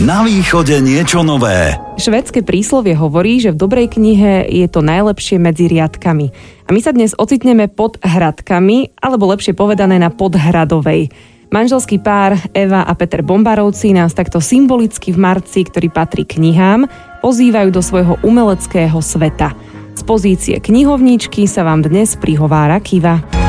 Na 0.00 0.24
východe 0.24 0.80
niečo 0.80 1.20
nové. 1.20 1.76
Švedské 2.00 2.40
príslovie 2.40 2.96
hovorí, 2.96 3.36
že 3.36 3.52
v 3.52 3.60
dobrej 3.60 4.00
knihe 4.00 4.48
je 4.48 4.64
to 4.64 4.80
najlepšie 4.80 5.36
medzi 5.36 5.68
riadkami. 5.68 6.32
A 6.64 6.72
my 6.72 6.80
sa 6.80 6.96
dnes 6.96 7.12
ocitneme 7.12 7.68
pod 7.68 8.00
hradkami, 8.00 8.96
alebo 8.96 9.28
lepšie 9.28 9.52
povedané 9.52 10.00
na 10.00 10.08
podhradovej. 10.08 11.12
Manželský 11.52 12.00
pár 12.00 12.32
Eva 12.56 12.88
a 12.88 12.96
Peter 12.96 13.20
Bombarovci 13.20 13.92
nás 13.92 14.16
takto 14.16 14.40
symbolicky 14.40 15.12
v 15.12 15.20
marci, 15.20 15.68
ktorý 15.68 15.92
patrí 15.92 16.24
knihám, 16.24 16.88
pozývajú 17.20 17.68
do 17.68 17.84
svojho 17.84 18.16
umeleckého 18.24 18.96
sveta. 19.04 19.52
Z 19.92 20.02
pozície 20.08 20.56
knihovníčky 20.64 21.44
sa 21.44 21.60
vám 21.60 21.84
dnes 21.84 22.16
prihovára 22.16 22.80
Kiva. 22.80 23.39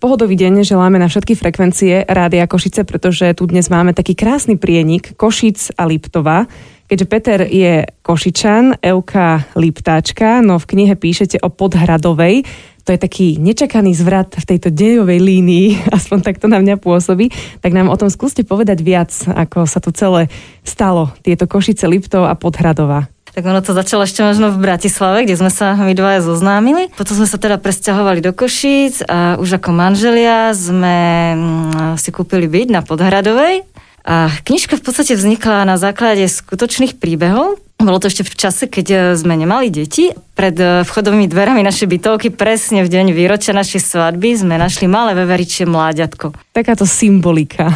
Pohodový 0.00 0.32
deň 0.32 0.64
želáme 0.64 0.96
na 0.96 1.12
všetky 1.12 1.36
frekvencie 1.36 2.08
Rádia 2.08 2.48
Košice, 2.48 2.88
pretože 2.88 3.36
tu 3.36 3.44
dnes 3.44 3.68
máme 3.68 3.92
taký 3.92 4.16
krásny 4.16 4.56
prienik 4.56 5.12
Košic 5.12 5.76
a 5.76 5.84
Liptova. 5.84 6.48
Keďže 6.88 7.04
Peter 7.04 7.40
je 7.44 7.84
Košičan, 8.00 8.80
Euka 8.80 9.44
Liptáčka, 9.60 10.40
no 10.40 10.56
v 10.56 10.68
knihe 10.72 10.96
píšete 10.96 11.44
o 11.44 11.52
Podhradovej, 11.52 12.48
to 12.88 12.96
je 12.96 13.04
taký 13.04 13.36
nečakaný 13.36 13.92
zvrat 13.92 14.40
v 14.40 14.48
tejto 14.48 14.72
dejovej 14.72 15.20
línii, 15.20 15.84
aspoň 16.00 16.24
takto 16.24 16.48
na 16.48 16.64
mňa 16.64 16.80
pôsobí, 16.80 17.28
tak 17.60 17.76
nám 17.76 17.92
o 17.92 18.00
tom 18.00 18.08
skúste 18.08 18.40
povedať 18.40 18.80
viac, 18.80 19.12
ako 19.28 19.68
sa 19.68 19.84
to 19.84 19.92
celé 19.92 20.32
stalo, 20.64 21.12
tieto 21.20 21.44
Košice, 21.44 21.84
Liptov 21.84 22.24
a 22.24 22.32
Podhradova. 22.40 23.09
Tak 23.30 23.46
ono 23.46 23.62
to 23.62 23.70
začalo 23.70 24.02
ešte 24.02 24.26
možno 24.26 24.50
v 24.50 24.58
Bratislave, 24.58 25.22
kde 25.22 25.38
sme 25.38 25.54
sa 25.54 25.78
my 25.78 25.94
dvaja 25.94 26.20
zoznámili. 26.20 26.90
Potom 26.98 27.14
sme 27.14 27.30
sa 27.30 27.38
teda 27.38 27.62
presťahovali 27.62 28.18
do 28.18 28.34
Košíc 28.34 29.06
a 29.06 29.38
už 29.38 29.62
ako 29.62 29.70
manželia 29.70 30.50
sme 30.50 30.98
mm, 31.38 31.94
si 31.94 32.10
kúpili 32.10 32.50
byt 32.50 32.74
na 32.74 32.82
Podhradovej. 32.82 33.62
A 34.02 34.32
knižka 34.42 34.80
v 34.80 34.82
podstate 34.82 35.14
vznikla 35.14 35.68
na 35.68 35.76
základe 35.76 36.24
skutočných 36.26 36.98
príbehov, 36.98 37.60
bolo 37.84 38.00
to 38.00 38.08
ešte 38.08 38.24
v 38.26 38.34
čase, 38.36 38.64
keď 38.68 38.86
e, 38.90 38.96
sme 39.16 39.36
nemali 39.36 39.72
deti. 39.72 40.12
Pred 40.12 40.56
e, 40.56 40.66
vchodovými 40.84 41.28
dverami 41.28 41.60
našej 41.64 41.88
bytovky, 41.88 42.28
presne 42.32 42.84
v 42.84 42.92
deň 42.92 43.12
výročia 43.12 43.52
našej 43.52 43.80
svadby, 43.80 44.36
sme 44.36 44.56
našli 44.56 44.88
malé 44.88 45.16
veveričie 45.16 45.68
mláďatko. 45.68 46.32
Takáto 46.52 46.88
symbolika. 46.88 47.70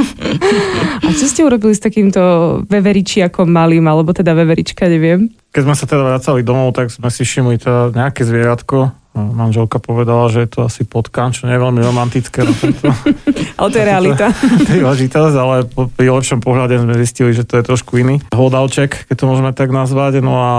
A 1.06 1.08
čo 1.16 1.26
ste 1.26 1.44
urobili 1.44 1.72
s 1.72 1.80
takýmto 1.80 2.20
veveričiakom 2.68 3.48
malým, 3.48 3.88
alebo 3.88 4.12
teda 4.12 4.36
veverička, 4.36 4.88
neviem? 4.88 5.32
Keď 5.50 5.62
sme 5.66 5.74
sa 5.74 5.84
teda 5.88 6.02
vracali 6.06 6.46
domov, 6.46 6.76
tak 6.76 6.94
sme 6.94 7.10
si 7.10 7.26
všimli 7.26 7.58
teda 7.58 7.90
nejaké 7.90 8.22
zvieratko, 8.22 8.99
Manželka 9.10 9.82
povedala, 9.82 10.30
že 10.30 10.46
je 10.46 10.50
to 10.54 10.60
asi 10.70 10.86
potkan, 10.86 11.34
čo 11.34 11.50
nie 11.50 11.58
je 11.58 11.62
veľmi 11.62 11.82
romantické. 11.82 12.46
Na 12.46 12.54
tento, 12.54 12.86
ale 13.58 13.68
to 13.68 13.76
je 13.76 13.86
realita. 13.86 14.26
Príležitosť, 14.70 15.34
ale 15.34 15.66
pri 15.66 16.08
lepšom 16.14 16.38
pohľade 16.38 16.78
sme 16.78 16.94
zistili, 16.94 17.34
že 17.34 17.42
to 17.42 17.58
je 17.58 17.66
trošku 17.66 17.98
iný 17.98 18.22
hlodavček, 18.30 19.10
keď 19.10 19.16
to 19.18 19.24
môžeme 19.26 19.50
tak 19.50 19.74
nazvať. 19.74 20.22
No 20.22 20.38
a 20.38 20.50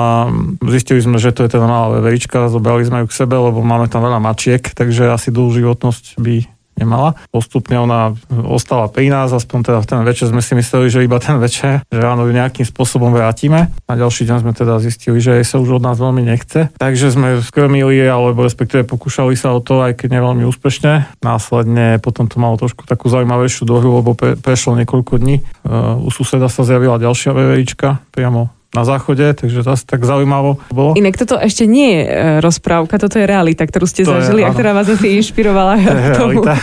zistili 0.68 1.00
sme, 1.00 1.16
že 1.16 1.32
to 1.32 1.48
je 1.48 1.56
teda 1.56 1.64
malá 1.64 1.96
veverička, 1.96 2.52
zobrali 2.52 2.84
sme 2.84 3.04
ju 3.04 3.08
k 3.08 3.18
sebe, 3.24 3.40
lebo 3.40 3.64
máme 3.64 3.88
tam 3.88 4.04
veľa 4.04 4.20
mačiek, 4.20 4.62
takže 4.62 5.16
asi 5.16 5.32
dlhú 5.32 5.56
životnosť 5.56 6.20
by 6.20 6.61
nemala. 6.82 7.14
Postupne 7.30 7.78
ona 7.78 8.18
ostala 8.30 8.90
pri 8.90 9.14
nás, 9.14 9.30
aspoň 9.30 9.60
teda 9.70 9.80
v 9.80 9.88
ten 9.88 10.02
večer 10.02 10.26
sme 10.34 10.42
si 10.42 10.58
mysleli, 10.58 10.90
že 10.90 11.06
iba 11.06 11.22
ten 11.22 11.38
večer, 11.38 11.86
že 11.88 12.00
ráno 12.02 12.26
ju 12.26 12.34
nejakým 12.34 12.66
spôsobom 12.66 13.14
vrátime. 13.14 13.70
Na 13.86 13.96
ďalší 13.96 14.26
deň 14.26 14.38
sme 14.42 14.54
teda 14.58 14.82
zistili, 14.82 15.22
že 15.22 15.38
jej 15.38 15.46
sa 15.46 15.62
už 15.62 15.78
od 15.78 15.84
nás 15.86 16.02
veľmi 16.02 16.26
nechce. 16.26 16.74
Takže 16.76 17.14
sme 17.14 17.40
skrmili, 17.46 18.02
alebo 18.06 18.42
respektíve 18.42 18.84
pokúšali 18.90 19.38
sa 19.38 19.54
o 19.54 19.62
to, 19.62 19.86
aj 19.86 20.02
keď 20.02 20.18
neveľmi 20.18 20.44
úspešne. 20.50 21.22
Následne 21.22 22.02
potom 22.02 22.26
to 22.26 22.42
malo 22.42 22.58
trošku 22.58 22.90
takú 22.90 23.08
zaujímavejšiu 23.12 23.64
dohru, 23.70 24.02
lebo 24.02 24.18
pre, 24.18 24.34
prešlo 24.40 24.78
niekoľko 24.82 25.14
dní. 25.22 25.46
Uh, 25.62 26.02
u 26.02 26.10
suseda 26.10 26.50
sa 26.50 26.66
zjavila 26.66 26.98
ďalšia 26.98 27.36
veverička 27.36 28.02
priamo 28.12 28.61
na 28.72 28.84
záchode, 28.88 29.36
takže 29.36 29.68
asi 29.68 29.84
tak 29.84 30.08
zaujímavo 30.08 30.64
bolo. 30.72 30.96
Inak 30.96 31.20
toto 31.20 31.36
ešte 31.36 31.68
nie 31.68 31.92
je 31.92 32.02
e, 32.08 32.12
rozprávka, 32.40 32.96
toto 32.96 33.20
je 33.20 33.28
realita, 33.28 33.68
ktorú 33.68 33.84
ste 33.84 34.08
to 34.08 34.16
zažili 34.16 34.42
je, 34.42 34.48
a 34.48 34.56
ktorá 34.56 34.72
vás 34.72 34.88
asi 34.88 35.12
inšpirovala 35.20 35.76
to 35.76 35.92
je 35.92 36.12
tomu. 36.16 36.42
realita. 36.48 36.56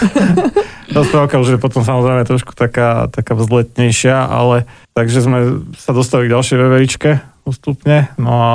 rozprávka 0.99 1.37
už 1.37 1.49
je 1.57 1.59
potom 1.61 1.85
samozrejme 1.85 2.25
trošku 2.25 2.57
taká, 2.57 3.13
taká 3.13 3.37
vzletnejšia, 3.37 4.25
ale 4.25 4.65
takže 4.97 5.21
sme 5.21 5.39
sa 5.77 5.93
dostali 5.93 6.27
k 6.27 6.33
ďalšej 6.33 6.57
veveričke 6.57 7.11
postupne, 7.45 8.13
no 8.21 8.33
a 8.45 8.55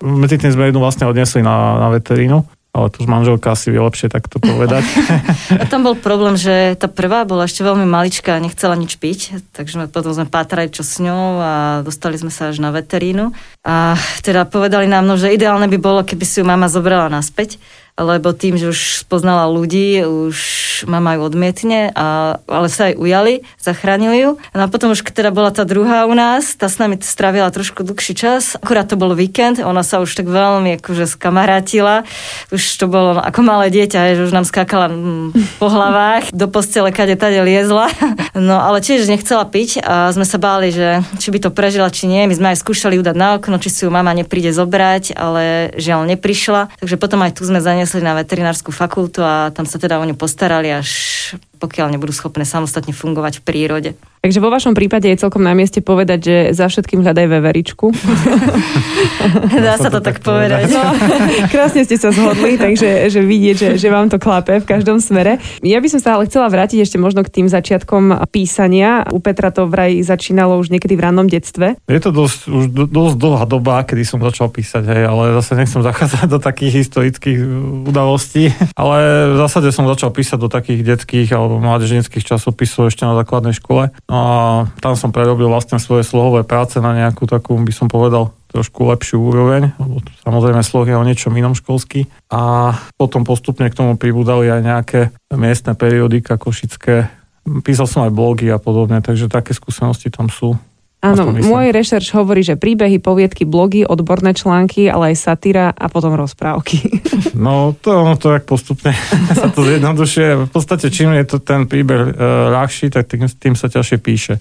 medzi 0.00 0.40
tým 0.40 0.52
sme 0.52 0.68
jednu 0.68 0.80
vlastne 0.80 1.04
odnesli 1.04 1.44
na, 1.44 1.80
na 1.80 1.88
veterínu 1.92 2.44
ale 2.72 2.88
tu 2.88 3.04
už 3.04 3.08
manželka 3.08 3.52
si 3.52 3.68
vie 3.68 3.76
lepšie 3.76 4.08
takto 4.08 4.40
povedať. 4.40 4.80
a 5.60 5.64
tam 5.68 5.84
bol 5.84 5.92
problém, 5.92 6.40
že 6.40 6.72
tá 6.80 6.88
prvá 6.88 7.28
bola 7.28 7.44
ešte 7.44 7.60
veľmi 7.60 7.84
maličká 7.84 8.40
a 8.40 8.40
nechcela 8.40 8.72
nič 8.80 8.96
piť, 8.96 9.44
takže 9.52 9.92
potom 9.92 10.16
sme 10.16 10.24
pátrali 10.24 10.72
čo 10.72 10.80
s 10.80 10.96
ňou 10.96 11.36
a 11.36 11.52
dostali 11.84 12.16
sme 12.16 12.32
sa 12.32 12.48
až 12.48 12.64
na 12.64 12.72
veterínu. 12.72 13.28
A 13.60 14.00
teda 14.24 14.48
povedali 14.48 14.88
nám, 14.88 15.04
no, 15.04 15.20
že 15.20 15.36
ideálne 15.36 15.68
by 15.68 15.78
bolo, 15.78 16.00
keby 16.00 16.24
si 16.24 16.40
ju 16.40 16.48
mama 16.48 16.72
zobrala 16.72 17.12
naspäť, 17.12 17.60
lebo 18.00 18.32
tým, 18.32 18.56
že 18.56 18.72
už 18.72 19.04
spoznala 19.04 19.52
ľudí, 19.52 20.00
už 20.00 20.38
mama 20.88 21.14
ju 21.14 21.28
odmietne, 21.28 21.92
a, 21.92 22.40
ale 22.48 22.72
sa 22.72 22.88
aj 22.88 22.96
ujali, 22.96 23.44
zachránili 23.60 24.16
ju. 24.24 24.30
No 24.56 24.64
a 24.64 24.68
potom 24.72 24.96
už 24.96 25.04
teda 25.12 25.28
bola 25.28 25.52
tá 25.52 25.68
druhá 25.68 26.08
u 26.08 26.14
nás, 26.16 26.56
tá 26.56 26.72
s 26.72 26.80
nami 26.80 26.96
strávila 27.04 27.52
trošku 27.52 27.84
dlhší 27.84 28.16
čas, 28.16 28.56
akurát 28.56 28.88
to 28.88 28.96
bol 28.96 29.12
víkend, 29.12 29.60
ona 29.60 29.84
sa 29.84 30.00
už 30.00 30.08
tak 30.16 30.24
veľmi 30.24 30.80
akože 30.80 31.04
skamarátila, 31.04 32.08
už 32.48 32.62
to 32.80 32.88
bolo 32.88 33.20
ako 33.20 33.44
malé 33.44 33.68
dieťa, 33.68 34.16
že 34.16 34.24
už 34.24 34.32
nám 34.32 34.48
skákala 34.48 34.88
mm, 34.88 35.60
po 35.60 35.68
hlavách, 35.68 36.32
do 36.32 36.48
postele 36.48 36.96
kade 36.96 37.20
tade 37.20 37.44
liezla, 37.44 37.92
no 38.32 38.56
ale 38.56 38.80
tiež 38.80 39.04
nechcela 39.04 39.44
piť 39.44 39.84
a 39.84 40.08
sme 40.16 40.24
sa 40.24 40.40
báli, 40.40 40.72
že 40.72 41.04
či 41.20 41.28
by 41.28 41.38
to 41.44 41.50
prežila, 41.52 41.92
či 41.92 42.08
nie. 42.08 42.24
My 42.24 42.34
sme 42.34 42.48
aj 42.56 42.64
skúšali 42.64 42.96
ju 42.96 43.04
dať 43.04 43.16
na 43.20 43.36
okno, 43.36 43.60
či 43.60 43.68
si 43.68 43.84
ju 43.84 43.92
mama 43.92 44.16
nepríde 44.16 44.48
zobrať, 44.48 45.12
ale 45.12 45.76
žiaľ 45.76 46.08
neprišla, 46.08 46.72
takže 46.80 46.96
potom 46.96 47.20
aj 47.20 47.36
tu 47.36 47.44
sme 47.44 47.60
za 47.60 47.81
preniesli 47.82 48.06
na 48.06 48.14
veterinárskú 48.14 48.70
fakultu 48.70 49.26
a 49.26 49.50
tam 49.50 49.66
sa 49.66 49.74
teda 49.74 49.98
o 49.98 50.06
ňu 50.06 50.14
postarali 50.14 50.70
až 50.70 50.90
pokiaľ 51.62 51.94
nebudú 51.94 52.10
schopné 52.10 52.42
samostatne 52.42 52.90
fungovať 52.90 53.38
v 53.38 53.42
prírode. 53.46 53.90
Takže 54.22 54.38
vo 54.38 54.54
vašom 54.54 54.78
prípade 54.78 55.10
je 55.10 55.18
celkom 55.18 55.42
na 55.42 55.50
mieste 55.50 55.82
povedať, 55.82 56.18
že 56.22 56.36
za 56.54 56.70
všetkým 56.70 57.02
hľadaj 57.02 57.26
veveričku. 57.26 57.90
Dá 59.66 59.74
sa 59.74 59.90
to 59.90 59.98
tak 59.98 60.22
povedať. 60.22 60.70
No, 60.70 60.78
krásne 61.52 61.82
ste 61.82 61.98
sa 61.98 62.14
zhodli, 62.14 62.54
takže 62.54 63.10
že 63.10 63.18
vidieť, 63.18 63.56
že, 63.58 63.68
že 63.82 63.88
vám 63.90 64.14
to 64.14 64.22
klape 64.22 64.62
v 64.62 64.66
každom 64.66 65.02
smere. 65.02 65.42
Ja 65.66 65.82
by 65.82 65.88
som 65.90 65.98
sa 65.98 66.14
ale 66.14 66.30
chcela 66.30 66.46
vrátiť 66.46 66.86
ešte 66.86 67.02
možno 67.02 67.26
k 67.26 67.34
tým 67.34 67.50
začiatkom 67.50 68.30
písania. 68.30 69.02
U 69.10 69.18
Petra 69.18 69.50
to 69.50 69.66
vraj 69.66 69.98
začínalo 70.06 70.54
už 70.54 70.70
niekedy 70.70 70.94
v 70.94 71.02
rannom 71.02 71.26
detstve. 71.26 71.74
Je 71.90 71.98
to 71.98 72.14
dosť, 72.14 72.46
už 72.46 72.64
dosť 72.94 73.14
dlhá 73.18 73.44
doba, 73.50 73.82
kedy 73.82 74.06
som 74.06 74.22
začal 74.22 74.54
písať, 74.54 74.86
hej, 74.86 75.02
ale 75.02 75.34
zase 75.42 75.58
nechcem 75.58 75.82
zachádzať 75.82 76.30
do 76.30 76.38
takých 76.38 76.86
historických 76.86 77.42
udalostí. 77.90 78.54
Ale 78.78 79.34
v 79.34 79.36
zásade 79.42 79.74
som 79.74 79.82
začal 79.90 80.14
písať 80.14 80.38
do 80.38 80.46
takých 80.46 80.94
detských 80.94 81.26
alebo 81.34 81.51
mládežnických 81.58 82.24
časopisov 82.24 82.88
ešte 82.88 83.04
na 83.04 83.18
základnej 83.18 83.52
škole. 83.52 83.90
No 84.08 84.16
a 84.16 84.30
tam 84.80 84.94
som 84.94 85.10
prerobil 85.10 85.50
vlastne 85.50 85.82
svoje 85.82 86.06
slohové 86.06 86.46
práce 86.46 86.78
na 86.78 86.94
nejakú 86.94 87.28
takú, 87.28 87.58
by 87.58 87.72
som 87.74 87.90
povedal, 87.90 88.32
trošku 88.52 88.84
lepšiu 88.84 89.18
úroveň, 89.18 89.72
lebo 89.80 90.04
samozrejme 90.22 90.60
sloh 90.60 90.84
je 90.84 90.96
o 90.96 91.04
niečom 91.04 91.32
inom 91.32 91.56
školský. 91.56 92.04
A 92.28 92.72
potom 93.00 93.24
postupne 93.24 93.64
k 93.72 93.76
tomu 93.76 93.96
pribudali 93.96 94.52
aj 94.52 94.60
nejaké 94.60 95.00
miestne 95.32 95.72
periodika 95.72 96.36
košické. 96.36 97.08
Písal 97.64 97.88
som 97.88 98.04
aj 98.06 98.12
blogy 98.12 98.52
a 98.52 98.60
podobne, 98.60 99.00
takže 99.00 99.32
také 99.32 99.56
skúsenosti 99.56 100.12
tam 100.12 100.28
sú. 100.28 100.54
Áno, 101.02 101.34
môj 101.34 101.74
rešerš 101.74 102.14
hovorí, 102.14 102.46
že 102.46 102.54
príbehy, 102.54 103.02
poviedky, 103.02 103.42
blogy, 103.42 103.82
odborné 103.82 104.38
články, 104.38 104.86
ale 104.86 105.10
aj 105.10 105.16
satíra 105.18 105.74
a 105.74 105.90
potom 105.90 106.14
rozprávky. 106.14 106.78
No, 107.32 107.72
to 107.72 108.04
ono 108.04 108.20
to 108.20 108.28
tak 108.28 108.44
postupne 108.44 108.92
sa 109.40 109.48
to 109.48 109.64
zjednodušuje. 109.64 110.46
V 110.46 110.50
podstate, 110.52 110.92
čím 110.92 111.16
je 111.16 111.24
to 111.24 111.40
ten 111.40 111.64
príbeh 111.64 112.12
e, 112.12 112.14
ľahší, 112.52 112.92
tak 112.92 113.08
tým, 113.08 113.24
tým 113.24 113.56
sa 113.56 113.72
ťažšie 113.72 113.98
píše. 113.98 114.36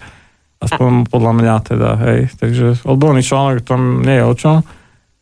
Aspoň 0.59 0.91
a... 0.91 1.07
podľa 1.07 1.33
mňa 1.39 1.56
teda, 1.65 1.89
hej. 2.03 2.19
Takže 2.35 2.83
odborný 2.83 3.24
článok 3.24 3.63
tam 3.63 4.03
nie 4.03 4.19
je 4.19 4.27
o 4.27 4.33
čom 4.35 4.56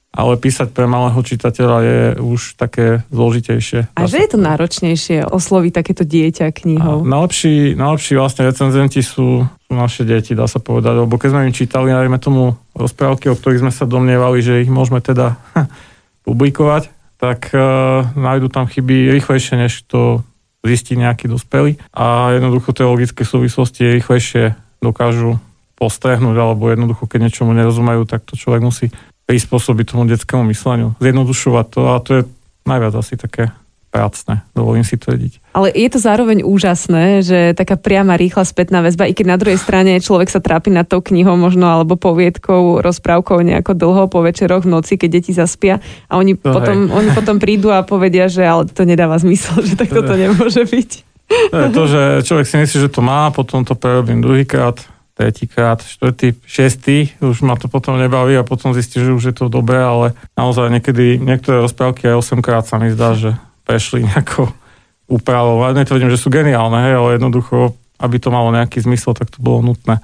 ale 0.10 0.42
písať 0.42 0.74
pre 0.74 0.90
malého 0.90 1.22
čitateľa 1.22 1.78
je 1.86 2.00
už 2.18 2.58
také 2.58 3.06
zložitejšie. 3.14 3.94
A 3.94 4.10
že 4.10 4.26
je 4.26 4.30
to 4.34 4.40
náročnejšie 4.42 5.30
osloviť 5.30 5.72
takéto 5.72 6.02
dieťa 6.02 6.50
knihou? 6.50 7.06
najlepší, 7.06 7.78
najlepší 7.78 8.14
vlastne 8.18 8.50
recenzenti 8.50 9.06
sú, 9.06 9.46
sú 9.46 9.72
naše 9.72 10.04
deti, 10.10 10.34
dá 10.34 10.50
sa 10.50 10.58
povedať, 10.58 11.06
lebo 11.06 11.14
keď 11.22 11.30
sme 11.30 11.48
im 11.48 11.54
čítali, 11.54 11.94
najmä 11.94 12.18
tomu 12.18 12.58
rozprávky, 12.74 13.30
o 13.30 13.38
ktorých 13.38 13.62
sme 13.62 13.72
sa 13.74 13.86
domnievali, 13.86 14.42
že 14.42 14.66
ich 14.66 14.72
môžeme 14.74 14.98
teda 14.98 15.38
publikovať, 16.28 16.90
tak 17.22 17.54
uh, 17.54 18.10
nájdu 18.18 18.50
tam 18.50 18.66
chyby 18.66 19.14
rýchlejšie, 19.14 19.62
než 19.62 19.86
to 19.86 20.26
zistí 20.66 20.98
nejaký 20.98 21.30
dospelý. 21.30 21.78
A 21.94 22.36
jednoducho 22.36 22.74
tie 22.74 22.88
logické 22.88 23.24
súvislosti 23.24 24.00
rýchlejšie 24.00 24.58
dokážu 24.82 25.40
postrehnúť, 25.80 26.36
alebo 26.36 26.68
jednoducho, 26.68 27.08
keď 27.08 27.28
niečomu 27.28 27.56
nerozumajú, 27.56 28.04
tak 28.04 28.28
to 28.28 28.36
človek 28.36 28.60
musí 28.60 28.92
prispôsobiť 29.30 29.94
tomu 29.94 30.10
detskému 30.10 30.42
mysleniu, 30.50 30.98
zjednodušovať 30.98 31.66
to 31.70 31.82
a 31.86 31.96
to 32.02 32.10
je 32.18 32.22
najviac 32.66 32.94
asi 32.98 33.14
také 33.14 33.54
pracné, 33.90 34.46
dovolím 34.54 34.86
si 34.86 35.02
tvrdiť. 35.02 35.54
Ale 35.58 35.74
je 35.74 35.90
to 35.90 35.98
zároveň 35.98 36.46
úžasné, 36.46 37.26
že 37.26 37.58
taká 37.58 37.74
priama 37.74 38.18
rýchla 38.22 38.46
spätná 38.46 38.86
väzba, 38.86 39.10
i 39.10 39.18
keď 39.18 39.26
na 39.26 39.38
druhej 39.42 39.58
strane 39.58 39.98
človek 39.98 40.30
sa 40.30 40.38
trápi 40.38 40.70
nad 40.70 40.86
tou 40.86 41.02
knihou 41.02 41.34
možno 41.34 41.66
alebo 41.66 41.98
poviedkou, 41.98 42.86
rozprávkou 42.86 43.42
nejako 43.42 43.74
dlho 43.74 44.06
po 44.06 44.22
večeroch 44.22 44.66
v 44.66 44.78
noci, 44.78 44.94
keď 44.98 45.10
deti 45.10 45.34
zaspia 45.34 45.82
a 46.06 46.22
oni, 46.22 46.38
To 46.38 46.54
potom, 46.54 46.94
oni 46.94 47.10
potom 47.18 47.42
prídu 47.42 47.74
a 47.74 47.82
povedia, 47.82 48.30
že 48.30 48.46
ale 48.46 48.70
to 48.70 48.86
nedáva 48.86 49.18
zmysel, 49.18 49.66
že 49.66 49.74
tak 49.74 49.90
toto 49.90 50.14
nemôže 50.14 50.70
byť. 50.70 50.92
To 51.54 51.62
je 51.62 51.70
to, 51.74 51.84
že 51.86 52.02
človek 52.26 52.46
si 52.46 52.56
myslí, 52.62 52.78
že 52.90 52.94
to 52.94 53.02
má, 53.02 53.30
potom 53.34 53.66
to 53.66 53.74
prerobím 53.74 54.22
druhýkrát, 54.22 54.86
tretíkrát, 55.20 55.84
štvrtý, 55.84 56.40
šiestý, 56.48 57.12
už 57.20 57.44
ma 57.44 57.60
to 57.60 57.68
potom 57.68 58.00
nebaví 58.00 58.40
a 58.40 58.48
potom 58.48 58.72
zistí, 58.72 59.04
že 59.04 59.12
už 59.12 59.24
je 59.28 59.36
to 59.36 59.52
dobré, 59.52 59.84
ale 59.84 60.16
naozaj 60.40 60.72
niekedy 60.72 61.20
niektoré 61.20 61.60
rozprávky 61.60 62.08
aj 62.08 62.40
8 62.40 62.40
krát 62.40 62.64
sa 62.64 62.80
mi 62.80 62.88
zdá, 62.96 63.20
že 63.20 63.36
prešli 63.68 64.08
nejakou 64.08 64.48
úpravou. 65.12 65.60
A 65.68 65.76
netvrdím, 65.76 66.08
že 66.08 66.16
sú 66.16 66.32
geniálne, 66.32 66.88
hej, 66.88 66.96
ale 66.96 67.10
jednoducho, 67.20 67.76
aby 68.00 68.16
to 68.16 68.32
malo 68.32 68.56
nejaký 68.56 68.80
zmysel, 68.80 69.12
tak 69.12 69.28
to 69.28 69.44
bolo 69.44 69.60
nutné. 69.60 70.00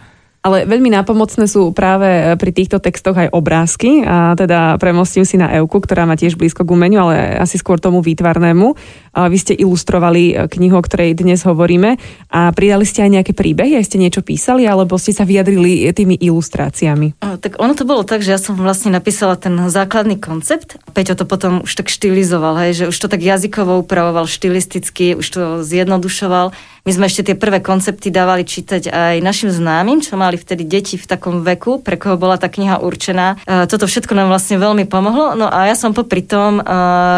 Ale 0.46 0.70
veľmi 0.70 0.94
nápomocné 0.94 1.50
sú 1.50 1.74
práve 1.74 2.06
e, 2.06 2.38
pri 2.38 2.54
týchto 2.54 2.78
textoch 2.78 3.18
aj 3.18 3.34
obrázky 3.34 4.06
a 4.06 4.38
teda 4.38 4.78
premostím 4.78 5.26
si 5.26 5.42
na 5.42 5.50
Euku, 5.58 5.82
ktorá 5.82 6.06
má 6.06 6.14
tiež 6.14 6.38
blízko 6.38 6.62
k 6.62 6.70
umeniu, 6.70 7.02
ale 7.02 7.42
asi 7.42 7.58
skôr 7.58 7.82
tomu 7.82 8.06
výtvarnému. 8.06 8.78
Vy 9.16 9.38
ste 9.40 9.54
ilustrovali 9.56 10.36
e, 10.36 10.52
knihu, 10.52 10.76
o 10.76 10.84
ktorej 10.84 11.16
dnes 11.16 11.48
hovoríme 11.48 11.96
a 12.28 12.52
pridali 12.52 12.84
ste 12.84 13.08
aj 13.08 13.12
nejaké 13.16 13.32
príbehy, 13.32 13.80
aj 13.80 13.88
ste 13.88 13.98
niečo 13.98 14.20
písali, 14.20 14.68
alebo 14.68 15.00
ste 15.00 15.16
sa 15.16 15.24
vyjadrili 15.24 15.88
tými 15.96 16.20
ilustráciami? 16.20 17.16
Tak 17.24 17.56
ono 17.56 17.72
to 17.72 17.88
bolo 17.88 18.04
tak, 18.04 18.20
že 18.20 18.36
ja 18.36 18.40
som 18.40 18.60
vlastne 18.60 18.92
napísala 18.92 19.40
ten 19.40 19.56
základný 19.72 20.20
koncept. 20.20 20.76
Peťo 20.92 21.16
to 21.16 21.24
potom 21.24 21.64
už 21.64 21.72
tak 21.80 21.88
štilizoval, 21.88 22.60
hej, 22.68 22.72
že 22.76 22.86
už 22.92 22.98
to 23.00 23.08
tak 23.08 23.24
jazykovo 23.24 23.80
upravoval, 23.80 24.28
štilisticky, 24.28 25.16
už 25.16 25.28
to 25.32 25.42
zjednodušoval. 25.64 26.52
My 26.86 26.94
sme 26.94 27.10
ešte 27.10 27.34
tie 27.34 27.36
prvé 27.40 27.66
koncepty 27.66 28.14
dávali 28.14 28.46
čítať 28.46 28.94
aj 28.94 29.16
našim 29.26 29.50
známym, 29.50 30.06
čo 30.06 30.22
mali 30.22 30.38
vtedy 30.38 30.70
deti 30.70 31.02
v 31.02 31.10
takom 31.10 31.42
veku, 31.42 31.82
pre 31.82 31.98
koho 31.98 32.14
bola 32.14 32.38
tá 32.38 32.46
kniha 32.46 32.78
určená. 32.78 33.42
E, 33.42 33.66
Toto 33.66 33.90
všetko 33.90 34.14
nám 34.14 34.30
vlastne 34.30 34.62
veľmi 34.62 34.86
pomohlo. 34.86 35.34
No 35.34 35.50
a 35.50 35.66
ja 35.66 35.74
som 35.74 35.98
popri 35.98 36.22
tom 36.22 36.62
e, 36.62 36.64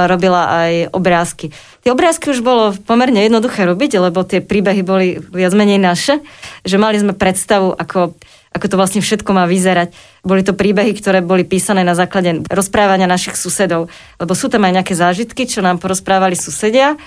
robila 0.07 0.47
aj 0.63 0.95
obrázky. 0.95 1.51
Tie 1.87 1.95
obrázky 1.95 2.35
už 2.35 2.43
bolo 2.43 2.75
pomerne 2.83 3.23
jednoduché 3.23 3.63
robiť, 3.63 4.03
lebo 4.03 4.19
tie 4.27 4.43
príbehy 4.43 4.83
boli 4.83 5.23
viac 5.31 5.55
menej 5.55 5.79
naše, 5.79 6.19
že 6.67 6.75
mali 6.75 6.99
sme 6.99 7.15
predstavu, 7.15 7.71
ako 7.71 8.11
ako 8.51 8.65
to 8.67 8.75
vlastne 8.75 8.99
všetko 8.99 9.31
má 9.31 9.47
vyzerať. 9.47 9.95
Boli 10.19 10.43
to 10.43 10.51
príbehy, 10.51 10.91
ktoré 10.91 11.23
boli 11.23 11.47
písané 11.47 11.87
na 11.87 11.95
základe 11.95 12.43
rozprávania 12.51 13.07
našich 13.07 13.39
susedov, 13.39 13.87
lebo 14.19 14.35
sú 14.35 14.51
tam 14.51 14.67
aj 14.67 14.83
nejaké 14.83 14.99
zážitky, 14.99 15.47
čo 15.47 15.63
nám 15.63 15.79
porozprávali 15.79 16.35
susedia 16.35 16.99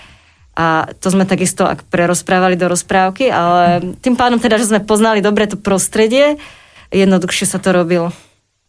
a 0.57 0.89
to 0.97 1.13
sme 1.13 1.29
takisto 1.29 1.69
ak 1.69 1.85
prerozprávali 1.93 2.57
do 2.57 2.73
rozprávky, 2.73 3.29
ale 3.29 3.85
tým 4.01 4.17
pádom 4.17 4.41
teda, 4.41 4.57
že 4.57 4.73
sme 4.73 4.81
poznali 4.81 5.21
dobre 5.21 5.45
to 5.45 5.61
prostredie, 5.61 6.41
jednoduchšie 6.89 7.45
sa 7.45 7.61
to 7.61 7.77
robilo. 7.77 8.17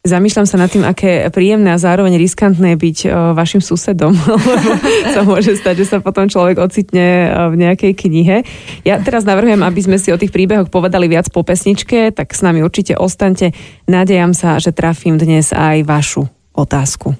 Zamýšľam 0.01 0.49
sa 0.49 0.57
nad 0.57 0.65
tým, 0.65 0.81
aké 0.81 1.29
príjemné 1.29 1.77
a 1.77 1.77
zároveň 1.77 2.17
riskantné 2.17 2.73
byť 2.73 2.97
o, 3.05 3.09
vašim 3.37 3.61
susedom, 3.61 4.17
lebo 4.49 4.71
sa 5.13 5.21
môže 5.21 5.53
stať, 5.53 5.85
že 5.85 5.93
sa 5.93 5.97
potom 6.01 6.25
človek 6.25 6.57
ocitne 6.57 7.29
o, 7.29 7.53
v 7.53 7.61
nejakej 7.61 7.93
knihe. 7.93 8.41
Ja 8.81 8.97
teraz 8.97 9.29
navrhujem, 9.29 9.61
aby 9.61 9.77
sme 9.77 10.01
si 10.01 10.09
o 10.09 10.17
tých 10.17 10.33
príbehoch 10.33 10.73
povedali 10.73 11.05
viac 11.05 11.29
po 11.29 11.45
pesničke, 11.45 12.17
tak 12.17 12.33
s 12.33 12.41
nami 12.41 12.65
určite 12.65 12.97
ostaňte. 12.97 13.53
Nádejam 13.85 14.33
sa, 14.33 14.57
že 14.57 14.73
trafím 14.73 15.21
dnes 15.21 15.53
aj 15.53 15.85
vašu 15.85 16.25
otázku. 16.57 17.13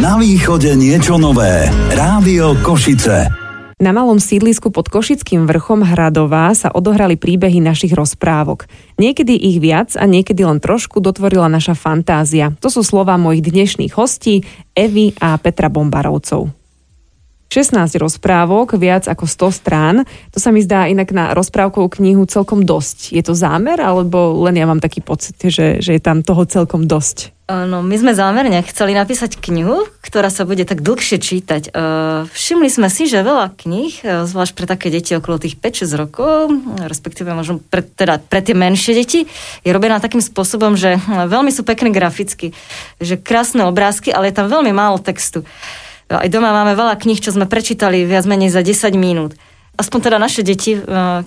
Na 0.00 0.16
východe 0.16 0.72
niečo 0.72 1.20
nové. 1.20 1.68
Rádio 1.92 2.56
Košice. 2.64 3.47
Na 3.78 3.94
malom 3.94 4.18
sídlisku 4.18 4.74
pod 4.74 4.90
Košickým 4.90 5.46
vrchom 5.46 5.86
Hradová 5.86 6.50
sa 6.50 6.66
odohrali 6.66 7.14
príbehy 7.14 7.62
našich 7.62 7.94
rozprávok. 7.94 8.66
Niekedy 8.98 9.38
ich 9.38 9.62
viac 9.62 9.94
a 9.94 10.02
niekedy 10.02 10.42
len 10.42 10.58
trošku 10.58 10.98
dotvorila 10.98 11.46
naša 11.46 11.78
fantázia. 11.78 12.58
To 12.58 12.74
sú 12.74 12.82
slova 12.82 13.14
mojich 13.14 13.46
dnešných 13.46 13.94
hostí 13.94 14.42
Evy 14.74 15.14
a 15.22 15.38
Petra 15.38 15.70
Bombarovcov. 15.70 16.50
16 17.54 18.02
rozprávok, 18.02 18.74
viac 18.74 19.06
ako 19.06 19.30
100 19.30 19.62
strán. 19.62 19.96
To 20.34 20.42
sa 20.42 20.50
mi 20.50 20.58
zdá 20.58 20.90
inak 20.90 21.14
na 21.14 21.30
rozprávkovú 21.38 22.02
knihu 22.02 22.26
celkom 22.26 22.66
dosť. 22.66 23.14
Je 23.14 23.22
to 23.22 23.38
zámer, 23.38 23.78
alebo 23.78 24.42
len 24.42 24.58
ja 24.58 24.66
mám 24.66 24.82
taký 24.82 25.06
pocit, 25.06 25.38
že, 25.38 25.78
že 25.78 25.94
je 25.94 26.02
tam 26.02 26.26
toho 26.26 26.42
celkom 26.50 26.90
dosť? 26.90 27.37
No, 27.48 27.80
my 27.80 27.96
sme 27.96 28.12
zámerne 28.12 28.60
chceli 28.60 28.92
napísať 28.92 29.40
knihu, 29.40 29.88
ktorá 30.04 30.28
sa 30.28 30.44
bude 30.44 30.68
tak 30.68 30.84
dlhšie 30.84 31.16
čítať. 31.16 31.72
Všimli 32.28 32.68
sme 32.68 32.92
si, 32.92 33.08
že 33.08 33.24
veľa 33.24 33.56
kníh, 33.56 34.04
zvlášť 34.04 34.52
pre 34.52 34.68
také 34.68 34.92
deti 34.92 35.16
okolo 35.16 35.40
tých 35.40 35.56
5-6 35.56 35.96
rokov, 35.96 36.52
respektíve 36.76 37.32
možno 37.32 37.64
pre, 37.64 37.80
teda 37.80 38.20
pre 38.20 38.44
tie 38.44 38.52
menšie 38.52 38.92
deti, 38.92 39.24
je 39.64 39.70
robená 39.72 39.96
takým 39.96 40.20
spôsobom, 40.20 40.76
že 40.76 41.00
veľmi 41.08 41.48
sú 41.48 41.64
pekné 41.64 41.88
graficky, 41.88 42.52
že 43.00 43.16
krásne 43.16 43.64
obrázky, 43.64 44.12
ale 44.12 44.28
je 44.28 44.36
tam 44.36 44.52
veľmi 44.52 44.76
málo 44.76 45.00
textu. 45.00 45.40
Aj 46.12 46.28
doma 46.28 46.52
máme 46.52 46.76
veľa 46.76 47.00
kníh, 47.00 47.16
čo 47.16 47.32
sme 47.32 47.48
prečítali 47.48 48.04
viac 48.04 48.28
menej 48.28 48.52
za 48.52 48.60
10 48.60 48.92
minút 48.92 49.32
aspoň 49.78 49.98
teda 50.10 50.18
naše 50.18 50.42
deti 50.42 50.74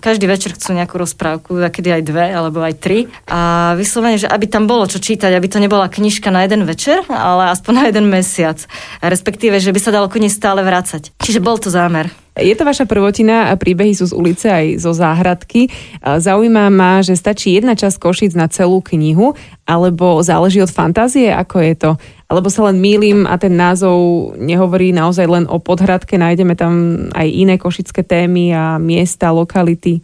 každý 0.03 0.27
večer 0.27 0.53
chcú 0.53 0.75
nejakú 0.75 1.00
rozprávku, 1.00 1.56
kedy 1.71 1.89
aj 1.95 2.03
dve 2.03 2.25
alebo 2.36 2.59
aj 2.59 2.75
tri. 2.77 3.07
A 3.31 3.74
vyslovene, 3.80 4.19
že 4.19 4.27
aby 4.27 4.45
tam 4.51 4.68
bolo 4.68 4.83
čo 4.86 5.00
čítať, 5.00 5.31
aby 5.31 5.48
to 5.48 5.63
nebola 5.63 5.88
knižka 5.88 6.27
na 6.30 6.44
jeden 6.44 6.68
večer, 6.68 7.07
ale 7.07 7.56
aspoň 7.56 7.74
na 7.74 7.83
jeden 7.88 8.12
mesiac. 8.12 8.59
A 9.00 9.07
respektíve, 9.07 9.57
že 9.63 9.71
by 9.71 9.80
sa 9.80 9.95
dalo 9.95 10.12
ku 10.12 10.19
nej 10.19 10.30
stále 10.30 10.59
vrácať. 10.62 11.15
Čiže 11.24 11.39
bol 11.39 11.56
to 11.56 11.71
zámer. 11.71 12.12
Je 12.31 12.56
to 12.56 12.63
vaša 12.63 12.88
prvotina 12.88 13.51
a 13.51 13.59
príbehy 13.59 13.92
sú 13.92 14.07
z 14.07 14.15
ulice 14.15 14.48
aj 14.48 14.80
zo 14.80 14.95
záhradky. 14.95 15.68
Zaujíma 16.00 16.71
ma, 16.71 17.03
že 17.03 17.19
stačí 17.19 17.51
jedna 17.59 17.75
časť 17.75 18.00
Košic 18.00 18.39
na 18.39 18.48
celú 18.48 18.80
knihu, 18.80 19.36
alebo 19.68 20.24
záleží 20.24 20.63
od 20.63 20.71
fantázie, 20.71 21.27
ako 21.27 21.59
je 21.59 21.74
to? 21.75 21.92
Alebo 22.31 22.47
sa 22.47 22.71
len 22.71 22.79
mýlim 22.79 23.27
a 23.27 23.35
ten 23.35 23.51
názov 23.59 24.31
nehovorí 24.39 24.95
naozaj 24.95 25.27
len 25.27 25.43
o 25.51 25.59
podhradke, 25.59 26.15
nájdeme 26.15 26.55
tam 26.55 27.05
aj 27.11 27.27
iné 27.27 27.59
košické 27.59 28.07
témy 28.07 28.55
a 28.55 28.79
miesta, 28.79 29.35
lokality? 29.35 29.99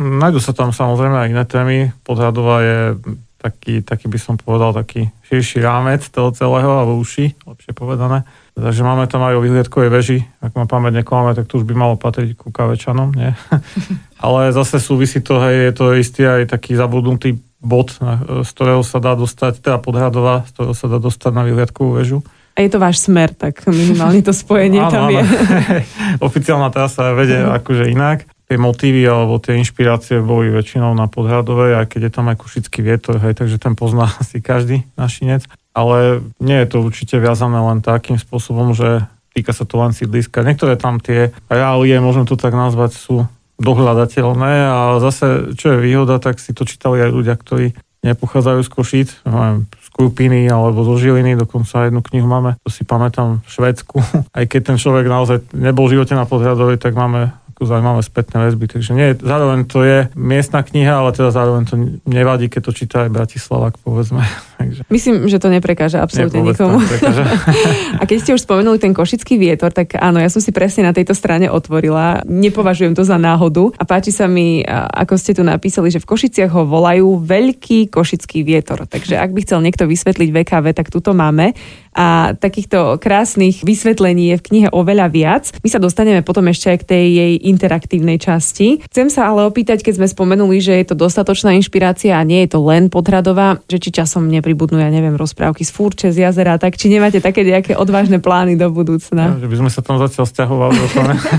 Nájdu 0.00 0.40
sa 0.40 0.56
tam 0.56 0.72
samozrejme 0.72 1.20
aj 1.20 1.28
iné 1.28 1.44
témy. 1.44 1.76
Podhradová 2.00 2.64
je 2.64 2.78
taký, 3.36 3.84
taký 3.84 4.08
by 4.08 4.18
som 4.18 4.34
povedal, 4.40 4.72
taký 4.72 5.12
širší 5.28 5.60
rámec 5.62 6.02
toho 6.08 6.32
celého, 6.32 6.66
alebo 6.66 6.98
uši, 6.98 7.36
lepšie 7.44 7.76
povedané. 7.76 8.24
Takže 8.56 8.82
máme 8.82 9.04
tam 9.04 9.20
aj 9.20 9.36
o 9.36 9.44
vyhliadkovej 9.44 9.90
veži. 9.92 10.18
Ak 10.40 10.56
ma 10.56 10.64
pamäť 10.64 11.04
neklamme, 11.04 11.36
tak 11.36 11.44
to 11.44 11.60
už 11.60 11.68
by 11.68 11.76
malo 11.76 11.94
patriť 12.00 12.40
ku 12.40 12.48
kavečanom, 12.48 13.12
nie? 13.12 13.36
Ale 14.24 14.50
zase 14.56 14.80
súvisí 14.80 15.20
to, 15.20 15.38
hej, 15.44 15.70
je 15.70 15.72
to 15.76 15.84
istý 15.92 16.24
aj 16.24 16.56
taký 16.56 16.72
zabudnutý 16.72 17.36
bod, 17.66 17.98
z 18.46 18.50
ktorého 18.54 18.86
sa 18.86 19.02
dá 19.02 19.18
dostať, 19.18 19.58
teda 19.58 19.82
podhradová, 19.82 20.46
z 20.46 20.54
ktorého 20.54 20.74
sa 20.78 20.86
dá 20.86 20.98
dostať 21.02 21.32
na 21.34 21.42
vyhliadkovú 21.42 21.98
väžu. 21.98 22.22
A 22.56 22.64
je 22.64 22.70
to 22.72 22.78
váš 22.80 23.04
smer, 23.04 23.34
tak 23.34 23.66
minimálne 23.68 24.22
to 24.24 24.32
spojenie 24.32 24.80
áno, 24.80 24.92
tam 24.94 25.04
je. 25.10 25.22
Oficiálna 26.30 26.70
trasa 26.70 27.12
vedie 27.12 27.42
mm. 27.42 27.52
akože 27.58 27.84
inak. 27.90 28.30
Tie 28.46 28.56
motívy 28.56 29.02
alebo 29.02 29.42
tie 29.42 29.58
inšpirácie 29.58 30.22
boli 30.22 30.54
väčšinou 30.54 30.94
na 30.94 31.10
podhradovej, 31.10 31.82
aj 31.82 31.86
keď 31.90 32.00
je 32.06 32.12
tam 32.14 32.30
aj 32.30 32.38
kušický 32.38 32.78
vietor, 32.78 33.18
hej, 33.18 33.34
takže 33.34 33.58
ten 33.58 33.74
pozná 33.74 34.06
asi 34.22 34.38
každý 34.38 34.86
našinec 34.94 35.44
ale 35.76 36.24
nie 36.40 36.56
je 36.64 36.72
to 36.72 36.80
určite 36.80 37.20
viazané 37.20 37.60
len 37.60 37.84
takým 37.84 38.16
spôsobom, 38.16 38.72
že 38.72 39.04
týka 39.36 39.52
sa 39.52 39.68
to 39.68 39.76
len 39.76 39.92
sídliska. 39.92 40.40
Niektoré 40.40 40.80
tam 40.80 40.96
tie 40.96 41.36
reálie, 41.52 42.00
môžeme 42.00 42.24
to 42.24 42.40
tak 42.40 42.56
nazvať, 42.56 42.96
sú 42.96 43.28
dohľadateľné 43.56 44.52
a 44.68 44.78
zase, 45.00 45.56
čo 45.56 45.76
je 45.76 45.82
výhoda, 45.82 46.20
tak 46.20 46.40
si 46.40 46.52
to 46.52 46.68
čítali 46.68 47.00
aj 47.00 47.10
ľudia, 47.12 47.34
ktorí 47.36 47.72
nepochádzajú 48.04 48.60
z 48.62 48.70
Košíc, 48.70 49.08
neviem, 49.26 49.66
z 49.82 49.88
Krupiny 49.90 50.46
alebo 50.46 50.86
zo 50.86 50.94
Žiliny, 51.00 51.34
dokonca 51.34 51.88
jednu 51.88 52.04
knihu 52.04 52.28
máme, 52.28 52.54
to 52.62 52.70
si 52.70 52.86
pamätám 52.86 53.42
v 53.42 53.48
Švedsku. 53.50 53.98
Aj 54.38 54.44
keď 54.46 54.74
ten 54.74 54.76
človek 54.78 55.08
naozaj 55.08 55.42
nebol 55.56 55.88
v 55.90 55.98
živote 55.98 56.14
na 56.14 56.28
Podhradovej, 56.28 56.78
tak 56.78 56.94
máme 56.94 57.34
zaujímavé 57.56 58.04
spätné 58.04 58.36
väzby. 58.36 58.68
Takže 58.68 58.92
nie, 58.92 59.16
zároveň 59.16 59.64
to 59.64 59.80
je 59.80 59.98
miestna 60.12 60.60
kniha, 60.60 61.00
ale 61.00 61.16
teda 61.16 61.32
zároveň 61.32 61.62
to 61.64 61.74
nevadí, 62.04 62.52
keď 62.52 62.60
to 62.68 62.72
číta 62.76 62.96
aj 63.08 63.10
Bratislavák, 63.16 63.80
povedzme. 63.80 64.20
Takže... 64.56 64.80
Myslím, 64.88 65.28
že 65.28 65.36
to 65.36 65.52
neprekáža 65.52 66.00
absolútne 66.00 66.40
Nie, 66.40 66.56
nikomu. 66.56 66.80
a 68.00 68.02
keď 68.08 68.18
ste 68.24 68.30
už 68.34 68.42
spomenuli 68.48 68.80
ten 68.80 68.96
košický 68.96 69.36
vietor, 69.36 69.68
tak 69.68 69.94
áno, 70.00 70.16
ja 70.16 70.32
som 70.32 70.40
si 70.40 70.48
presne 70.50 70.88
na 70.88 70.96
tejto 70.96 71.12
strane 71.12 71.52
otvorila. 71.52 72.24
Nepovažujem 72.24 72.96
to 72.96 73.04
za 73.04 73.20
náhodu 73.20 73.76
a 73.76 73.84
páči 73.84 74.16
sa 74.16 74.24
mi, 74.24 74.64
ako 74.66 75.14
ste 75.20 75.36
tu 75.36 75.44
napísali, 75.44 75.92
že 75.92 76.00
v 76.00 76.08
Košiciach 76.08 76.50
ho 76.56 76.64
volajú 76.64 77.20
veľký 77.20 77.92
košický 77.92 78.42
vietor. 78.42 78.88
Takže 78.88 79.20
ak 79.20 79.36
by 79.36 79.40
chcel 79.44 79.60
niekto 79.60 79.84
vysvetliť 79.84 80.28
VKV, 80.32 80.66
tak 80.72 80.88
tuto 80.88 81.12
máme 81.12 81.52
a 81.96 82.36
takýchto 82.36 83.00
krásnych 83.00 83.64
vysvetlení 83.64 84.36
je 84.36 84.36
v 84.36 84.44
knihe 84.44 84.68
oveľa 84.68 85.08
viac. 85.08 85.44
My 85.64 85.68
sa 85.72 85.80
dostaneme 85.80 86.20
potom 86.20 86.44
ešte 86.52 86.76
aj 86.76 86.78
k 86.84 86.88
tej 86.92 87.04
jej 87.08 87.32
interaktívnej 87.48 88.20
časti. 88.20 88.84
Chcem 88.84 89.08
sa 89.08 89.32
ale 89.32 89.48
opýtať, 89.48 89.80
keď 89.80 90.04
sme 90.04 90.08
spomenuli, 90.12 90.60
že 90.60 90.76
je 90.76 90.92
to 90.92 90.94
dostatočná 90.94 91.56
inšpirácia 91.56 92.20
a 92.20 92.28
nie 92.28 92.44
je 92.44 92.52
to 92.52 92.60
len 92.60 92.92
podhradová, 92.92 93.64
že 93.64 93.80
či 93.80 93.96
časom 93.96 94.28
pribudnú, 94.46 94.78
ja 94.78 94.86
neviem, 94.86 95.18
rozprávky 95.18 95.66
z 95.66 95.74
fúrče, 95.74 96.14
z 96.14 96.22
jazera, 96.22 96.54
tak 96.54 96.78
či 96.78 96.86
nemáte 96.86 97.18
také 97.18 97.42
nejaké 97.42 97.74
odvážne 97.74 98.22
plány 98.22 98.54
do 98.54 98.70
budúcna? 98.70 99.34
Ja, 99.34 99.42
že 99.42 99.50
by 99.50 99.56
sme 99.58 99.70
sa 99.74 99.82
tam 99.82 99.98
zatiaľ 99.98 100.30
stiahovali. 100.30 100.78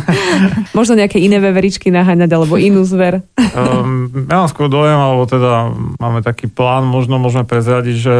Možno 0.77 0.99
nejaké 0.99 1.23
iné 1.23 1.39
veveričky 1.39 1.87
naháňať, 1.87 2.35
alebo 2.35 2.59
inú 2.59 2.83
zver? 2.83 3.23
um, 3.55 4.11
ja 4.27 4.43
mám 4.43 4.51
skôr 4.51 4.67
dojem, 4.67 4.99
alebo 4.99 5.23
teda 5.23 5.71
máme 6.03 6.19
taký 6.19 6.51
plán, 6.51 6.83
možno 6.83 7.15
môžeme 7.15 7.47
prezradiť, 7.47 7.95
že 7.95 8.15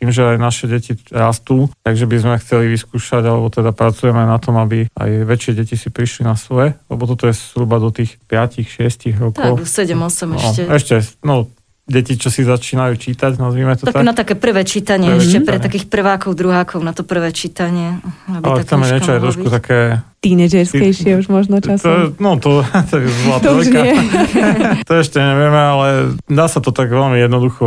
tým, 0.00 0.08
že 0.08 0.32
aj 0.32 0.36
naše 0.40 0.64
deti 0.64 0.96
rastú, 1.12 1.68
takže 1.84 2.08
by 2.08 2.16
sme 2.16 2.34
chceli 2.40 2.64
vyskúšať, 2.72 3.28
alebo 3.28 3.52
teda 3.52 3.76
pracujeme 3.76 4.24
na 4.24 4.40
tom, 4.40 4.56
aby 4.56 4.88
aj 4.96 5.10
väčšie 5.28 5.52
deti 5.52 5.76
si 5.76 5.92
prišli 5.92 6.24
na 6.24 6.38
svoje, 6.38 6.80
lebo 6.88 7.04
toto 7.04 7.28
je 7.28 7.36
zhruba 7.36 7.76
do 7.76 7.92
tých 7.92 8.16
5-6 8.24 9.20
rokov. 9.20 9.60
Tak, 9.60 9.68
7-8 9.68 10.00
no, 10.00 10.36
ešte. 10.40 10.62
Ešte, 10.64 10.96
no 11.20 11.50
deti, 11.90 12.14
čo 12.14 12.30
si 12.30 12.46
začínajú 12.46 12.94
čítať, 12.94 13.40
nazvime 13.40 13.74
to 13.74 13.88
tak. 13.88 13.98
tak. 13.98 14.06
na 14.06 14.14
také 14.14 14.38
prvé 14.38 14.62
čítanie, 14.62 15.10
prvé 15.10 15.20
ešte 15.20 15.42
čítanie. 15.42 15.48
pre 15.48 15.56
takých 15.58 15.86
prvákov, 15.90 16.32
druhákov, 16.38 16.80
na 16.86 16.94
to 16.94 17.02
prvé 17.02 17.34
čítanie. 17.34 17.98
Aby 18.30 18.46
Ale 18.46 18.58
chceme 18.62 18.84
niečo 18.86 19.10
aj 19.10 19.20
trošku 19.20 19.48
také... 19.50 19.78
Tínedžerskejšie 20.20 21.16
už 21.16 21.32
možno 21.32 21.64
časom. 21.64 22.12
To, 22.12 22.20
no 22.20 22.36
to, 22.36 22.60
to 22.92 22.94
je 23.00 23.08
zlá 23.08 23.36
to 23.40 23.56
už 23.56 23.72
nie. 23.72 23.96
to 24.88 24.92
ešte 25.00 25.16
nevieme, 25.16 25.56
ale 25.56 25.88
dá 26.28 26.44
sa 26.44 26.60
to 26.60 26.76
tak 26.76 26.92
veľmi 26.92 27.16
jednoducho 27.16 27.66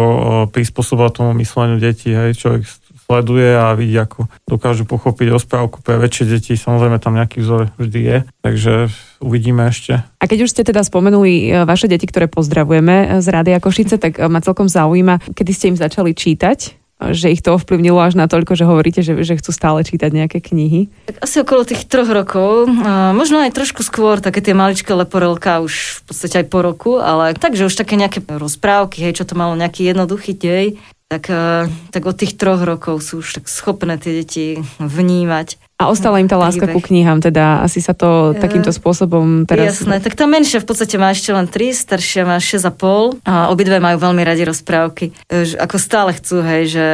prispôsobovať 0.54 1.12
tomu 1.18 1.32
mysleniu 1.42 1.82
detí. 1.82 2.14
Hej, 2.14 2.38
človek 2.38 2.70
sleduje 3.14 3.54
a 3.54 3.78
vidí, 3.78 3.94
ako 3.94 4.26
dokážu 4.50 4.90
pochopiť 4.90 5.30
rozprávku 5.30 5.86
pre 5.86 6.02
väčšie 6.02 6.26
deti. 6.34 6.58
Samozrejme 6.58 6.98
tam 6.98 7.14
nejaký 7.14 7.46
vzor 7.46 7.70
vždy 7.78 8.00
je, 8.02 8.18
takže 8.42 8.74
uvidíme 9.22 9.70
ešte. 9.70 10.02
A 10.18 10.26
keď 10.26 10.50
už 10.50 10.52
ste 10.58 10.66
teda 10.66 10.82
spomenuli 10.82 11.54
e, 11.54 11.62
vaše 11.70 11.86
deti, 11.86 12.10
ktoré 12.10 12.26
pozdravujeme 12.26 13.22
z 13.22 13.28
Rádia 13.30 13.62
Košice, 13.62 14.02
tak 14.02 14.18
e, 14.18 14.26
ma 14.26 14.42
celkom 14.42 14.66
zaujíma, 14.66 15.22
kedy 15.38 15.52
ste 15.54 15.70
im 15.70 15.78
začali 15.78 16.18
čítať? 16.18 16.82
že 17.12 17.36
ich 17.36 17.44
to 17.44 17.52
ovplyvnilo 17.52 18.00
až 18.00 18.16
na 18.16 18.32
toľko, 18.32 18.56
že 18.56 18.64
hovoríte, 18.64 19.04
že, 19.04 19.20
že 19.28 19.36
chcú 19.36 19.52
stále 19.52 19.84
čítať 19.84 20.08
nejaké 20.08 20.40
knihy? 20.40 20.88
Tak 21.12 21.20
asi 21.20 21.44
okolo 21.44 21.68
tých 21.68 21.84
troch 21.84 22.08
rokov, 22.08 22.72
možno 23.12 23.44
aj 23.44 23.52
trošku 23.52 23.84
skôr, 23.84 24.24
také 24.24 24.40
tie 24.40 24.56
maličké 24.56 24.96
leporelka 24.96 25.60
už 25.60 26.00
v 26.00 26.02
podstate 26.08 26.40
aj 26.40 26.48
po 26.48 26.64
roku, 26.64 27.04
ale 27.04 27.36
takže 27.36 27.68
už 27.68 27.76
také 27.76 28.00
nejaké 28.00 28.24
rozprávky, 28.24 29.04
hej, 29.04 29.20
čo 29.20 29.28
to 29.28 29.36
malo 29.36 29.60
nejaký 29.60 29.92
jednoduchý 29.92 30.32
dej, 30.32 30.80
tak, 31.14 31.30
eh, 31.30 31.70
tak 31.94 32.10
od 32.10 32.18
tých 32.18 32.34
troch 32.34 32.66
rokov 32.66 33.06
sú 33.06 33.22
už 33.22 33.38
tak 33.38 33.46
schopné 33.46 34.02
tie 34.02 34.26
deti 34.26 34.58
vnímať. 34.82 35.62
A 35.84 35.92
ostala 35.92 36.24
im 36.24 36.32
tá 36.32 36.40
láska 36.40 36.64
ku 36.72 36.80
knihám, 36.80 37.20
teda 37.20 37.60
asi 37.60 37.84
sa 37.84 37.92
to 37.92 38.32
takýmto 38.40 38.72
spôsobom 38.72 39.44
teraz... 39.44 39.84
Jasné, 39.84 40.00
tak 40.00 40.16
tá 40.16 40.24
menšia 40.24 40.64
v 40.64 40.68
podstate 40.72 40.96
má 40.96 41.12
ešte 41.12 41.36
len 41.36 41.44
3, 41.44 41.76
staršia 41.76 42.24
má 42.24 42.40
6,5 42.40 43.20
a 43.28 43.52
obidve 43.52 43.84
majú 43.84 44.00
veľmi 44.00 44.24
radi 44.24 44.48
rozprávky. 44.48 45.12
Ako 45.60 45.76
stále 45.76 46.16
chcú, 46.16 46.40
hej, 46.40 46.64
že 46.72 46.86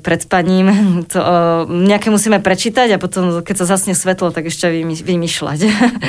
pred 0.00 0.24
spaním 0.24 0.72
to 1.12 1.20
o, 1.20 1.28
nejaké 1.68 2.08
musíme 2.08 2.40
prečítať 2.40 2.96
a 2.96 2.98
potom, 2.98 3.44
keď 3.44 3.64
sa 3.64 3.76
zasne 3.76 3.92
svetlo, 3.92 4.32
tak 4.32 4.48
ešte 4.48 4.72
vymýšľať. 5.04 5.58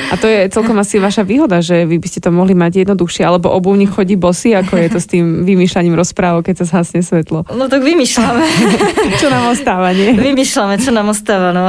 A 0.08 0.14
to 0.16 0.24
je 0.24 0.48
celkom 0.48 0.80
asi 0.80 0.96
vaša 0.96 1.28
výhoda, 1.28 1.60
že 1.60 1.84
vy 1.84 2.00
by 2.00 2.08
ste 2.08 2.24
to 2.24 2.32
mohli 2.32 2.56
mať 2.56 2.88
jednoduchšie, 2.88 3.20
alebo 3.28 3.52
obuvník 3.52 3.92
chodí 3.92 4.16
bosy, 4.16 4.56
ako 4.56 4.80
je 4.80 4.88
to 4.88 4.98
s 4.98 5.06
tým 5.12 5.44
vymýšľaním 5.44 5.92
rozprávok, 5.92 6.48
keď 6.48 6.64
sa 6.64 6.80
zasne 6.80 7.04
svetlo. 7.04 7.44
No 7.52 7.68
tak 7.68 7.84
vymýšľame. 7.84 8.44
čo 9.20 9.28
nám 9.28 9.52
ostáva, 9.52 9.92
nie? 9.92 10.16
Vymýšľame, 10.16 10.80
čo 10.80 10.90
nám 10.94 11.12
ostáva, 11.12 11.52
no. 11.52 11.68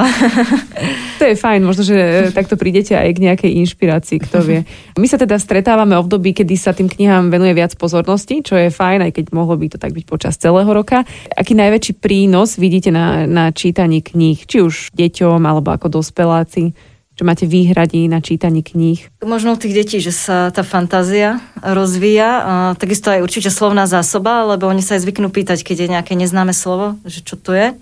To 1.22 1.30
je 1.30 1.38
fajn, 1.38 1.62
možno, 1.62 1.86
že 1.86 1.94
e, 1.94 2.34
takto 2.34 2.58
prídete 2.58 2.98
aj 2.98 3.14
k 3.14 3.24
nejakej 3.30 3.52
inšpirácii, 3.62 4.18
kto 4.26 4.42
vie. 4.42 4.60
My 4.98 5.06
sa 5.06 5.22
teda 5.22 5.38
stretávame 5.38 5.94
v 5.94 6.02
období, 6.02 6.34
kedy 6.34 6.56
sa 6.58 6.74
tým 6.74 6.90
knihám 6.90 7.30
venuje 7.30 7.54
viac 7.54 7.78
pozornosti, 7.78 8.42
čo 8.42 8.58
je 8.58 8.74
fajn, 8.74 9.06
aj 9.06 9.12
keď 9.22 9.26
mohlo 9.30 9.54
by 9.54 9.70
to 9.70 9.78
tak 9.78 9.94
byť 9.94 10.06
počas 10.10 10.42
celého 10.42 10.68
roka. 10.74 11.06
Aký 11.38 11.54
najväčší 11.54 12.02
prínos 12.02 12.58
vidíte 12.58 12.90
na, 12.90 13.30
na 13.30 13.54
čítaní 13.54 14.02
kníh, 14.02 14.42
či 14.50 14.66
už 14.66 14.90
deťom, 14.98 15.46
alebo 15.46 15.70
ako 15.70 16.02
dospeláci? 16.02 16.74
Čo 17.22 17.28
máte 17.30 17.46
výhradi 17.46 18.10
na 18.10 18.18
čítaní 18.18 18.66
kníh? 18.66 19.22
Možno 19.22 19.54
u 19.54 19.60
tých 19.62 19.78
detí, 19.78 20.02
že 20.02 20.10
sa 20.10 20.50
tá 20.50 20.66
fantázia 20.66 21.38
rozvíja. 21.62 22.30
A 22.42 22.54
takisto 22.74 23.14
aj 23.14 23.22
určite 23.22 23.54
slovná 23.54 23.86
zásoba, 23.86 24.42
lebo 24.50 24.66
oni 24.66 24.82
sa 24.82 24.98
aj 24.98 25.06
zvyknú 25.06 25.30
pýtať, 25.30 25.62
keď 25.62 25.86
je 25.86 25.92
nejaké 25.94 26.14
neznáme 26.18 26.50
slovo, 26.50 26.98
že 27.06 27.22
čo 27.22 27.38
to 27.38 27.54
je 27.54 27.78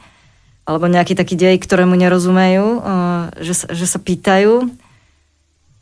alebo 0.70 0.86
nejaký 0.86 1.18
taký 1.18 1.34
dej, 1.34 1.58
ktorému 1.58 1.98
nerozumejú, 1.98 2.68
eh, 2.78 2.82
že, 3.42 3.66
že 3.74 3.86
sa 3.90 3.98
pýtajú. 3.98 4.70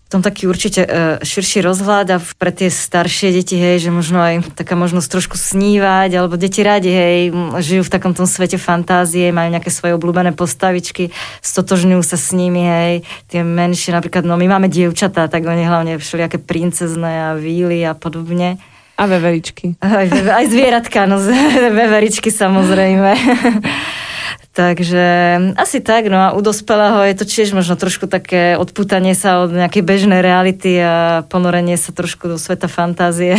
Tom 0.08 0.24
taký 0.24 0.48
určite 0.48 0.88
eh, 0.88 1.20
širší 1.20 1.60
rozhľad 1.67 2.08
a 2.15 2.17
pre 2.39 2.56
tie 2.56 2.72
staršie 2.72 3.36
deti, 3.36 3.60
hej, 3.60 3.84
že 3.84 3.91
možno 3.91 4.24
aj 4.24 4.56
taká 4.56 4.79
možnosť 4.79 5.12
trošku 5.12 5.36
snívať, 5.36 6.15
alebo 6.15 6.39
deti 6.39 6.63
radi, 6.63 6.88
hej, 6.88 7.36
žijú 7.60 7.84
v 7.84 7.91
takom 7.91 8.15
tom 8.15 8.24
svete 8.24 8.56
fantázie, 8.56 9.36
majú 9.36 9.51
nejaké 9.51 9.67
svoje 9.67 10.00
obľúbené 10.00 10.32
postavičky, 10.32 11.12
stotožňujú 11.44 12.00
sa 12.08 12.15
s 12.15 12.32
nimi, 12.32 12.63
hej, 12.63 12.94
tie 13.27 13.44
menšie, 13.44 13.91
napríklad, 13.91 14.24
no 14.24 14.39
my 14.39 14.48
máme 14.48 14.72
dievčatá, 14.72 15.27
tak 15.27 15.44
oni 15.44 15.67
hlavne 15.67 16.00
všelijaké 16.00 16.39
princezné 16.39 17.36
a 17.36 17.36
víly 17.36 17.84
a 17.84 17.91
podobne. 17.91 18.56
A 18.98 19.06
veveričky. 19.06 19.77
Aj, 19.77 20.10
aj 20.10 20.46
zvieratka, 20.50 21.06
no 21.06 21.20
veveričky 21.84 22.32
samozrejme. 22.32 23.12
Takže 24.58 25.06
asi 25.54 25.86
tak, 25.86 26.10
no 26.10 26.18
a 26.18 26.34
u 26.34 26.42
dospelého 26.42 27.06
je 27.06 27.16
to 27.22 27.30
tiež 27.30 27.54
možno 27.54 27.78
trošku 27.78 28.10
také 28.10 28.58
odputanie 28.58 29.14
sa 29.14 29.46
od 29.46 29.54
nejakej 29.54 29.86
bežnej 29.86 30.26
reality 30.26 30.82
a 30.82 31.22
ponorenie 31.30 31.78
sa 31.78 31.94
trošku 31.94 32.26
do 32.26 32.42
sveta 32.42 32.66
fantázie. 32.66 33.38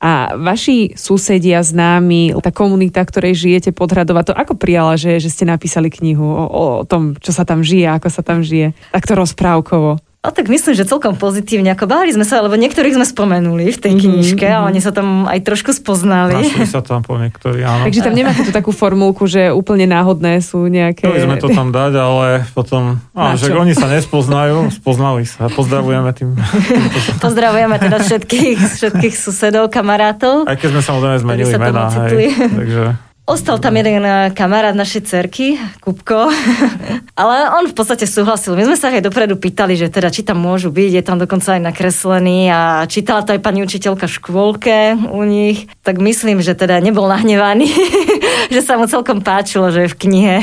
A 0.00 0.32
vaši 0.32 0.96
susedia, 0.96 1.60
známi, 1.60 2.32
tá 2.40 2.48
komunita, 2.48 3.04
ktorej 3.04 3.36
žijete 3.36 3.74
Hradova, 3.76 4.24
to 4.24 4.32
ako 4.32 4.56
prijala, 4.56 4.96
že, 4.96 5.20
že 5.20 5.28
ste 5.28 5.44
napísali 5.44 5.92
knihu 5.92 6.24
o, 6.24 6.46
o 6.48 6.64
tom, 6.88 7.18
čo 7.20 7.36
sa 7.36 7.44
tam 7.44 7.60
žije, 7.60 7.90
ako 8.00 8.08
sa 8.08 8.22
tam 8.24 8.40
žije, 8.40 8.72
takto 8.94 9.12
rozprávkovo? 9.12 10.00
A 10.20 10.28
tak 10.36 10.52
myslím, 10.52 10.76
že 10.76 10.84
celkom 10.84 11.16
pozitívne. 11.16 11.72
Ako 11.72 11.88
báli 11.88 12.12
sme 12.12 12.28
sa, 12.28 12.44
lebo 12.44 12.52
niektorých 12.52 12.92
sme 12.92 13.08
spomenuli 13.08 13.72
v 13.72 13.78
tej 13.80 13.92
mhm, 13.96 14.00
knižke 14.04 14.44
mm-hmm. 14.44 14.60
a 14.60 14.68
oni 14.68 14.80
sa 14.84 14.92
tam 14.92 15.24
aj 15.24 15.40
trošku 15.40 15.72
spoznali. 15.72 16.44
Našli 16.44 16.68
sa 16.68 16.84
tam 16.84 17.00
po 17.00 17.16
niektorí, 17.16 17.64
áno. 17.64 17.88
Takže 17.88 18.04
tam 18.04 18.12
nemáte 18.12 18.44
tu 18.44 18.52
takú 18.52 18.68
formulku, 18.68 19.24
že 19.24 19.48
úplne 19.48 19.88
náhodné 19.88 20.44
sú 20.44 20.68
nejaké... 20.68 21.08
Chceli 21.08 21.24
sme 21.24 21.40
to 21.40 21.48
tam 21.48 21.72
dať, 21.72 21.92
ale 21.96 22.44
potom... 22.52 23.00
Á, 23.16 23.32
že 23.40 23.48
oni 23.48 23.72
sa 23.72 23.88
nespoznajú, 23.88 24.68
spoznali 24.76 25.24
sa. 25.24 25.48
Pozdravujeme 25.48 26.12
tým. 26.12 26.36
Pozdravujeme 27.24 27.80
teda 27.80 28.04
všetkých, 28.04 28.58
všetkých 28.76 29.14
susedov, 29.16 29.72
kamarátov. 29.72 30.44
Aj 30.44 30.52
keď 30.60 30.68
sme 30.76 30.82
samozrejme 30.84 31.16
zmenili 31.16 31.52
mená. 31.56 31.88
Hej, 31.96 32.28
takže... 32.36 33.09
Ostal 33.28 33.60
tam 33.62 33.76
jeden 33.76 34.02
eh, 34.02 34.32
kamarát 34.34 34.74
našej 34.74 35.02
cerky, 35.06 35.54
Kupko, 35.78 36.32
ale 37.20 37.34
on 37.60 37.68
v 37.68 37.76
podstate 37.76 38.08
súhlasil. 38.08 38.58
My 38.58 38.66
sme 38.66 38.76
sa 38.80 38.90
aj 38.90 39.06
dopredu 39.06 39.38
pýtali, 39.38 39.78
že 39.78 39.92
teda 39.92 40.10
či 40.10 40.26
tam 40.26 40.42
môžu 40.42 40.72
byť, 40.72 40.90
je 40.98 41.04
tam 41.04 41.20
dokonca 41.20 41.54
aj 41.54 41.62
nakreslený 41.62 42.50
a 42.50 42.60
čítala 42.90 43.22
to 43.22 43.36
aj 43.36 43.44
pani 43.44 43.62
učiteľka 43.62 44.08
v 44.08 44.16
škôlke 44.18 44.76
u 45.14 45.22
nich, 45.28 45.70
tak 45.86 46.02
myslím, 46.02 46.42
že 46.42 46.58
teda 46.58 46.82
nebol 46.82 47.06
nahnevaný, 47.06 47.70
že 48.54 48.60
sa 48.64 48.80
mu 48.80 48.90
celkom 48.90 49.22
páčilo, 49.22 49.70
že 49.70 49.86
je 49.86 49.92
v 49.92 50.00
knihe. 50.00 50.36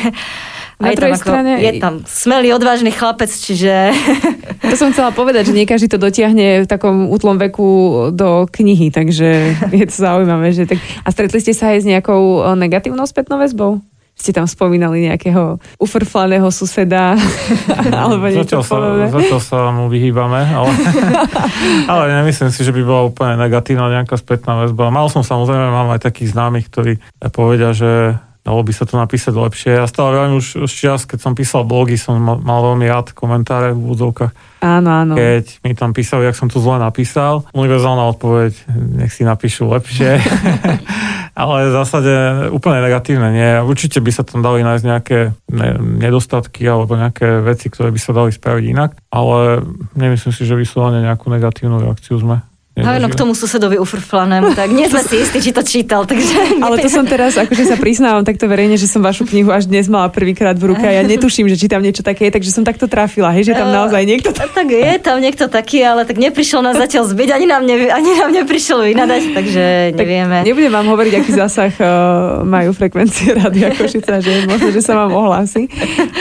Na 0.78 0.94
druhej 0.94 1.18
strane... 1.18 1.58
Je 1.58 1.82
tam 1.82 2.06
smelý, 2.06 2.54
odvážny 2.54 2.94
chlapec, 2.94 3.34
čiže... 3.34 3.90
To 4.62 4.76
som 4.78 4.94
chcela 4.94 5.10
povedať, 5.10 5.50
že 5.50 5.58
nie 5.58 5.66
každý 5.66 5.90
to 5.90 5.98
dotiahne 5.98 6.64
v 6.64 6.68
takom 6.70 7.10
útlom 7.10 7.42
veku 7.42 7.70
do 8.14 8.46
knihy, 8.46 8.94
takže 8.94 9.58
je 9.74 9.86
to 9.90 9.96
zaujímavé. 9.98 10.54
Že 10.54 10.78
tak... 10.78 10.80
A 11.02 11.10
stretli 11.10 11.42
ste 11.42 11.58
sa 11.58 11.74
aj 11.74 11.82
s 11.82 11.86
nejakou 11.90 12.46
negatívnou 12.54 13.10
spätnou 13.10 13.42
väzbou? 13.42 13.82
ste 14.18 14.34
tam 14.34 14.50
spomínali 14.50 15.06
nejakého 15.06 15.62
ufrflaného 15.78 16.50
suseda 16.50 17.14
alebo 18.02 18.26
niečo 18.26 18.60
zatiaľ 18.60 18.64
sa, 18.66 18.78
zatiaľ 19.14 19.42
sa 19.46 19.60
mu 19.70 19.94
vyhýbame, 19.94 20.42
ale, 20.42 20.74
ale 21.94 22.04
nemyslím 22.26 22.50
si, 22.50 22.66
že 22.66 22.74
by 22.74 22.82
bola 22.82 23.02
úplne 23.06 23.38
negatívna 23.38 23.94
nejaká 23.94 24.18
spätná 24.18 24.66
väzba. 24.66 24.90
Mal 24.90 25.06
som 25.14 25.22
samozrejme, 25.22 25.70
mám 25.70 25.94
aj 25.94 26.10
takých 26.10 26.34
známych, 26.34 26.66
ktorí 26.66 26.98
povedia, 27.30 27.78
že 27.78 28.18
dalo 28.48 28.64
by 28.64 28.72
sa 28.72 28.88
to 28.88 28.96
napísať 28.96 29.36
lepšie. 29.36 29.76
Ja 29.76 29.84
stále 29.92 30.16
veľmi 30.16 30.40
už, 30.40 30.64
už 30.64 30.72
čas, 30.72 31.04
keď 31.04 31.20
som 31.20 31.36
písal 31.36 31.68
blogy, 31.68 32.00
som 32.00 32.16
mal, 32.16 32.40
mal 32.40 32.64
veľmi 32.64 32.88
rád 32.88 33.12
komentáre 33.12 33.76
v 33.76 33.80
úvodzovkách. 33.84 34.64
Áno, 34.64 34.90
áno. 34.90 35.14
Keď 35.20 35.68
mi 35.68 35.76
tam 35.76 35.92
písali, 35.92 36.24
jak 36.24 36.40
som 36.40 36.48
to 36.48 36.64
zle 36.64 36.80
napísal, 36.80 37.44
univerzálna 37.52 38.08
odpoveď, 38.16 38.54
nech 39.04 39.12
si 39.12 39.28
napíšu 39.28 39.68
lepšie. 39.68 40.24
Ale 41.38 41.70
v 41.70 41.76
zásade 41.76 42.14
úplne 42.50 42.82
negatívne 42.82 43.30
nie. 43.30 43.52
Určite 43.62 44.02
by 44.02 44.10
sa 44.16 44.24
tam 44.26 44.42
dali 44.42 44.66
nájsť 44.66 44.86
nejaké 44.88 45.20
nedostatky 45.78 46.66
alebo 46.66 46.98
nejaké 46.98 47.46
veci, 47.46 47.70
ktoré 47.70 47.94
by 47.94 48.00
sa 48.02 48.16
dali 48.16 48.34
spraviť 48.34 48.64
inak, 48.74 48.98
ale 49.14 49.62
nemyslím 49.94 50.34
si, 50.34 50.50
že 50.50 50.58
vyslovene 50.58 51.06
nejakú 51.06 51.30
negatívnu 51.30 51.78
reakciu 51.78 52.18
sme 52.18 52.42
Áno, 52.78 53.10
k 53.10 53.18
tomu 53.18 53.34
susedovi 53.34 53.82
ufrflanému, 53.82 54.54
tak 54.54 54.70
nie 54.70 54.86
sme 54.86 55.02
si 55.02 55.18
istí, 55.18 55.42
či 55.42 55.50
to 55.50 55.66
čítal, 55.66 56.06
takže... 56.06 56.62
Ale 56.66 56.78
to 56.78 56.90
som 56.94 57.10
teraz, 57.10 57.34
akože 57.34 57.66
sa 57.66 57.76
priznávam 57.76 58.22
takto 58.22 58.46
verejne, 58.46 58.78
že 58.78 58.86
som 58.86 59.02
vašu 59.02 59.26
knihu 59.26 59.50
až 59.50 59.66
dnes 59.66 59.90
mala 59.90 60.14
prvýkrát 60.14 60.54
v 60.54 60.74
ruke 60.74 60.86
a 60.86 60.94
ja 60.94 61.02
netuším, 61.02 61.50
že 61.50 61.58
či 61.58 61.66
tam 61.66 61.82
niečo 61.82 62.06
také 62.06 62.30
je, 62.30 62.38
takže 62.38 62.54
som 62.54 62.62
takto 62.62 62.86
trafila, 62.86 63.34
hej, 63.34 63.50
že 63.50 63.54
tam 63.58 63.74
naozaj 63.74 64.06
niekto... 64.06 64.30
Tak, 64.30 64.54
tak 64.54 64.70
je 64.70 64.94
tam 65.02 65.18
niekto 65.18 65.50
taký, 65.50 65.82
ale 65.82 66.06
tak 66.06 66.22
neprišiel 66.22 66.62
nás 66.62 66.78
zatiaľ 66.78 67.10
zbyť, 67.10 67.30
ani 67.34 67.46
nám, 67.50 67.66
ne, 67.66 67.90
ani 67.90 68.12
nám 68.14 68.30
neprišiel 68.30 68.86
vynadať, 68.86 69.22
takže 69.34 69.64
nevieme. 69.98 70.46
Tak 70.46 70.48
nebudem 70.54 70.74
vám 70.74 70.88
hovoriť, 70.94 71.14
aký 71.18 71.32
zásah 71.34 71.74
uh, 71.82 71.88
majú 72.46 72.78
frekvencie 72.78 73.34
Rádia 73.34 73.74
Košica, 73.74 74.22
že 74.22 74.46
možno, 74.46 74.70
že 74.70 74.86
sa 74.86 74.94
vám 74.94 75.18
ohlási, 75.18 75.66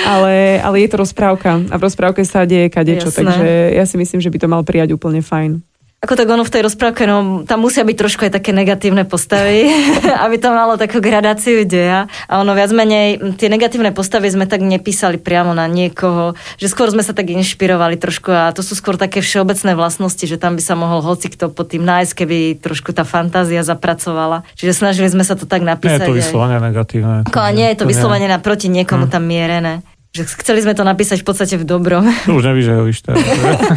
ale, 0.09 0.57
ale 0.65 0.77
je 0.81 0.89
to 0.89 0.97
rozprávka 1.05 1.61
a 1.69 1.75
v 1.77 1.83
rozprávke 1.85 2.25
sa 2.25 2.49
deje 2.49 2.73
kadečo, 2.73 3.13
Jasné. 3.13 3.21
takže 3.21 3.49
ja 3.77 3.85
si 3.85 3.97
myslím, 4.01 4.25
že 4.25 4.33
by 4.33 4.39
to 4.41 4.49
mal 4.49 4.63
prijať 4.65 4.97
úplne 4.97 5.21
fajn. 5.21 5.75
Ako 6.05 6.12
tak 6.12 6.29
ono 6.29 6.45
v 6.45 6.53
tej 6.53 6.62
rozprávke, 6.69 7.09
no 7.09 7.43
tam 7.49 7.65
musia 7.65 7.81
byť 7.81 7.97
trošku 7.97 8.29
aj 8.29 8.37
také 8.37 8.53
negatívne 8.53 9.09
postavy, 9.09 9.65
aby 10.25 10.37
to 10.37 10.53
malo 10.53 10.76
takú 10.76 11.00
gradáciu 11.00 11.65
deja. 11.65 12.05
A 12.29 12.45
ono 12.45 12.53
viac 12.53 12.69
menej, 12.76 13.17
tie 13.41 13.49
negatívne 13.49 13.97
postavy 13.97 14.29
sme 14.29 14.45
tak 14.45 14.61
nepísali 14.61 15.17
priamo 15.17 15.57
na 15.57 15.65
niekoho, 15.65 16.37
že 16.61 16.69
skôr 16.69 16.93
sme 16.93 17.00
sa 17.00 17.17
tak 17.17 17.33
inšpirovali 17.33 17.97
trošku 17.97 18.29
a 18.29 18.53
to 18.53 18.61
sú 18.61 18.76
skôr 18.76 19.00
také 19.00 19.25
všeobecné 19.25 19.73
vlastnosti, 19.73 20.21
že 20.21 20.37
tam 20.37 20.61
by 20.61 20.62
sa 20.62 20.76
mohol 20.76 21.00
hoci 21.00 21.33
kto 21.33 21.49
pod 21.49 21.73
tým 21.73 21.83
nájsť, 21.88 22.12
keby 22.12 22.38
trošku 22.61 22.93
tá 22.93 23.09
fantázia 23.09 23.65
zapracovala. 23.65 24.45
Čiže 24.53 24.76
snažili 24.76 25.09
sme 25.09 25.25
sa 25.25 25.33
to 25.33 25.49
tak 25.49 25.65
napísať. 25.65 26.07
Nie 26.07 26.12
je 26.12 26.12
to 26.12 26.21
vyslovene 26.21 26.61
negatívne. 26.61 27.17
Ko, 27.33 27.41
nie 27.57 27.73
je 27.73 27.76
to, 27.81 27.88
to 27.88 27.91
vyslovene 27.97 28.29
naproti 28.29 28.69
niekomu 28.69 29.09
hm. 29.09 29.12
tam 29.17 29.25
mierené 29.25 29.81
že 30.16 30.25
chceli 30.40 30.64
sme 30.64 30.73
to 30.73 30.80
napísať 30.80 31.20
v 31.20 31.26
podstate 31.28 31.54
v 31.61 31.68
dobrom. 31.68 32.08
To 32.25 32.40
už 32.40 32.49
nevyžehovíš 32.49 33.04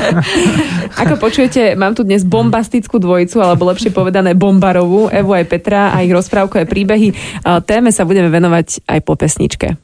Ako 1.04 1.20
počujete, 1.20 1.76
mám 1.76 1.92
tu 1.92 2.08
dnes 2.08 2.24
bombastickú 2.24 2.96
dvojicu, 2.96 3.44
alebo 3.44 3.68
lepšie 3.68 3.92
povedané 3.92 4.40
bombarovú, 4.40 5.12
Evu 5.12 5.36
aj 5.36 5.46
Petra 5.52 5.92
a 5.92 6.00
ich 6.00 6.16
rozprávkové 6.16 6.64
príbehy. 6.64 7.12
Téme 7.68 7.92
sa 7.92 8.08
budeme 8.08 8.32
venovať 8.32 8.88
aj 8.88 9.00
po 9.04 9.20
pesničke. 9.20 9.76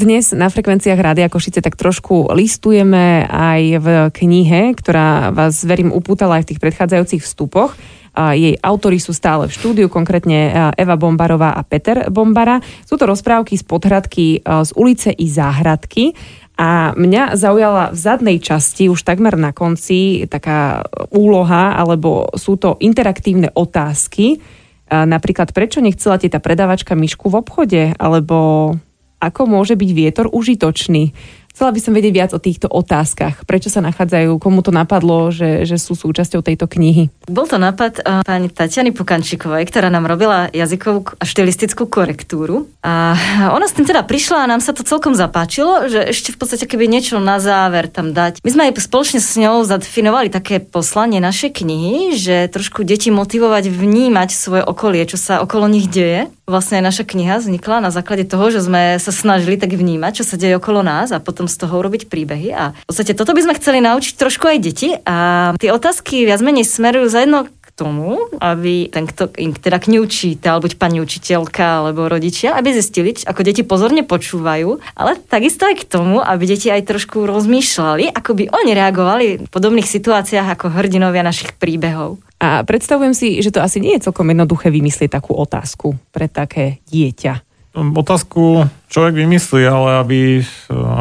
Dnes 0.00 0.32
na 0.32 0.48
frekvenciách 0.48 0.96
Rádia 0.96 1.28
Košice 1.28 1.60
tak 1.60 1.76
trošku 1.76 2.32
listujeme 2.32 3.28
aj 3.28 3.62
v 3.84 3.88
knihe, 4.08 4.72
ktorá 4.72 5.28
vás, 5.28 5.60
verím, 5.60 5.92
upútala 5.92 6.40
aj 6.40 6.48
v 6.48 6.48
tých 6.52 6.62
predchádzajúcich 6.64 7.20
vstupoch. 7.20 7.76
Jej 8.14 8.58
autory 8.60 8.98
sú 8.98 9.14
stále 9.14 9.46
v 9.46 9.54
štúdiu, 9.54 9.86
konkrétne 9.86 10.72
Eva 10.74 10.96
Bombarová 10.98 11.54
a 11.54 11.62
Peter 11.62 12.10
Bombara. 12.10 12.58
Sú 12.82 12.98
to 12.98 13.06
rozprávky 13.06 13.54
z 13.54 13.64
podhradky 13.64 14.26
z 14.42 14.70
ulice 14.74 15.14
i 15.14 15.26
záhradky. 15.30 16.12
A 16.60 16.92
mňa 16.92 17.40
zaujala 17.40 17.88
v 17.88 17.96
zadnej 17.96 18.36
časti, 18.36 18.92
už 18.92 19.00
takmer 19.00 19.32
na 19.40 19.56
konci, 19.56 20.28
taká 20.28 20.84
úloha, 21.08 21.72
alebo 21.72 22.28
sú 22.36 22.60
to 22.60 22.76
interaktívne 22.84 23.48
otázky. 23.56 24.44
Napríklad, 24.90 25.56
prečo 25.56 25.80
nechcela 25.80 26.20
tá 26.20 26.36
predavačka 26.36 26.92
myšku 26.92 27.32
v 27.32 27.38
obchode? 27.40 27.82
Alebo 27.96 28.76
ako 29.24 29.40
môže 29.48 29.72
byť 29.72 29.90
vietor 29.96 30.26
užitočný? 30.28 31.16
Chcela 31.50 31.74
by 31.74 31.80
som 31.82 31.92
vedieť 31.92 32.14
viac 32.14 32.30
o 32.32 32.40
týchto 32.40 32.70
otázkach. 32.70 33.44
Prečo 33.44 33.68
sa 33.68 33.82
nachádzajú, 33.82 34.38
komu 34.38 34.62
to 34.62 34.72
napadlo, 34.72 35.28
že, 35.34 35.66
že 35.66 35.76
sú 35.76 35.98
súčasťou 35.98 36.40
tejto 36.40 36.70
knihy? 36.70 37.10
Bol 37.26 37.50
to 37.50 37.58
nápad 37.58 38.00
uh, 38.00 38.24
pani 38.24 38.48
Tatiany 38.48 38.94
Pukančikovej, 38.94 39.66
ktorá 39.68 39.92
nám 39.92 40.08
robila 40.08 40.48
jazykovú 40.54 41.20
a 41.20 41.24
štilistickú 41.26 41.90
korektúru. 41.90 42.70
A 42.80 43.18
ona 43.52 43.68
s 43.68 43.76
tým 43.76 43.84
teda 43.84 44.06
prišla 44.06 44.46
a 44.46 44.50
nám 44.50 44.64
sa 44.64 44.72
to 44.72 44.86
celkom 44.86 45.12
zapáčilo, 45.12 45.90
že 45.90 46.00
ešte 46.00 46.32
v 46.32 46.38
podstate 46.40 46.64
keby 46.64 46.88
niečo 46.88 47.20
na 47.20 47.36
záver 47.42 47.92
tam 47.92 48.16
dať. 48.16 48.40
My 48.40 48.50
sme 48.50 48.62
aj 48.70 48.80
spoločne 48.80 49.20
s 49.20 49.36
ňou 49.36 49.66
zadefinovali 49.66 50.32
také 50.32 50.64
poslanie 50.64 51.20
našej 51.20 51.60
knihy, 51.60 52.16
že 52.16 52.48
trošku 52.48 52.86
deti 52.88 53.12
motivovať 53.12 53.68
vnímať 53.68 54.32
svoje 54.32 54.62
okolie, 54.64 55.04
čo 55.04 55.20
sa 55.20 55.44
okolo 55.44 55.68
nich 55.68 55.92
deje. 55.92 56.32
Vlastne 56.50 56.82
naša 56.82 57.06
kniha 57.06 57.38
vznikla 57.38 57.78
na 57.78 57.94
základe 57.94 58.26
toho, 58.26 58.50
že 58.50 58.66
sme 58.66 58.98
sa 58.98 59.14
snažili 59.14 59.54
tak 59.54 59.70
vnímať, 59.70 60.18
čo 60.18 60.24
sa 60.26 60.34
deje 60.34 60.58
okolo 60.58 60.82
nás 60.82 61.14
a 61.14 61.22
potom 61.22 61.46
z 61.46 61.54
toho 61.54 61.78
urobiť 61.78 62.10
príbehy. 62.10 62.50
A 62.50 62.74
v 62.74 62.86
podstate 62.90 63.14
toto 63.14 63.30
by 63.38 63.46
sme 63.46 63.54
chceli 63.54 63.78
naučiť 63.78 64.18
trošku 64.18 64.50
aj 64.50 64.58
deti. 64.58 64.98
A 65.06 65.54
tie 65.62 65.70
otázky 65.70 66.26
viac 66.26 66.42
menej 66.42 66.66
smerujú 66.66 67.06
za 67.06 67.22
jedno 67.22 67.46
tomu, 67.80 68.20
aby 68.44 68.92
ten, 68.92 69.08
kto 69.08 69.32
im 69.40 69.56
teda 69.56 69.80
knihu 69.80 70.04
čítal, 70.04 70.60
buď 70.60 70.76
pani 70.76 71.00
učiteľka 71.00 71.80
alebo 71.80 72.12
rodičia, 72.12 72.52
aby 72.52 72.76
zistili, 72.76 73.16
ako 73.16 73.40
deti 73.40 73.64
pozorne 73.64 74.04
počúvajú, 74.04 74.82
ale 74.92 75.16
takisto 75.16 75.64
aj 75.64 75.80
k 75.80 75.88
tomu, 75.88 76.20
aby 76.20 76.44
deti 76.44 76.68
aj 76.68 76.84
trošku 76.84 77.24
rozmýšľali, 77.24 78.12
ako 78.12 78.30
by 78.36 78.44
oni 78.52 78.72
reagovali 78.76 79.26
v 79.40 79.48
podobných 79.48 79.88
situáciách 79.88 80.60
ako 80.60 80.76
hrdinovia 80.76 81.24
našich 81.24 81.56
príbehov. 81.56 82.20
A 82.40 82.64
predstavujem 82.64 83.12
si, 83.12 83.44
že 83.44 83.52
to 83.52 83.60
asi 83.60 83.84
nie 83.84 83.92
je 84.00 84.08
celkom 84.08 84.24
jednoduché 84.24 84.72
vymyslieť 84.72 85.12
takú 85.12 85.36
otázku 85.36 86.00
pre 86.08 86.24
také 86.24 86.80
dieťa. 86.88 87.44
Otázku 87.76 88.66
človek 88.90 89.14
vymyslí, 89.22 89.62
ale 89.62 89.90
aby, 90.02 90.18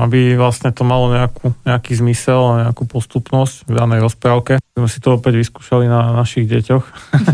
aby 0.05 0.37
vlastne 0.37 0.69
to 0.69 0.85
malo 0.85 1.09
nejakú, 1.09 1.53
nejaký 1.65 1.97
zmysel 1.97 2.41
a 2.55 2.55
nejakú 2.69 2.85
postupnosť 2.85 3.65
v 3.65 3.73
danej 3.73 3.99
rozprávke. 4.05 4.61
My 4.61 4.77
sme 4.85 4.89
si 4.89 4.99
to 5.01 5.17
opäť 5.17 5.41
vyskúšali 5.41 5.89
na 5.89 6.13
našich 6.13 6.45
deťoch. 6.45 6.85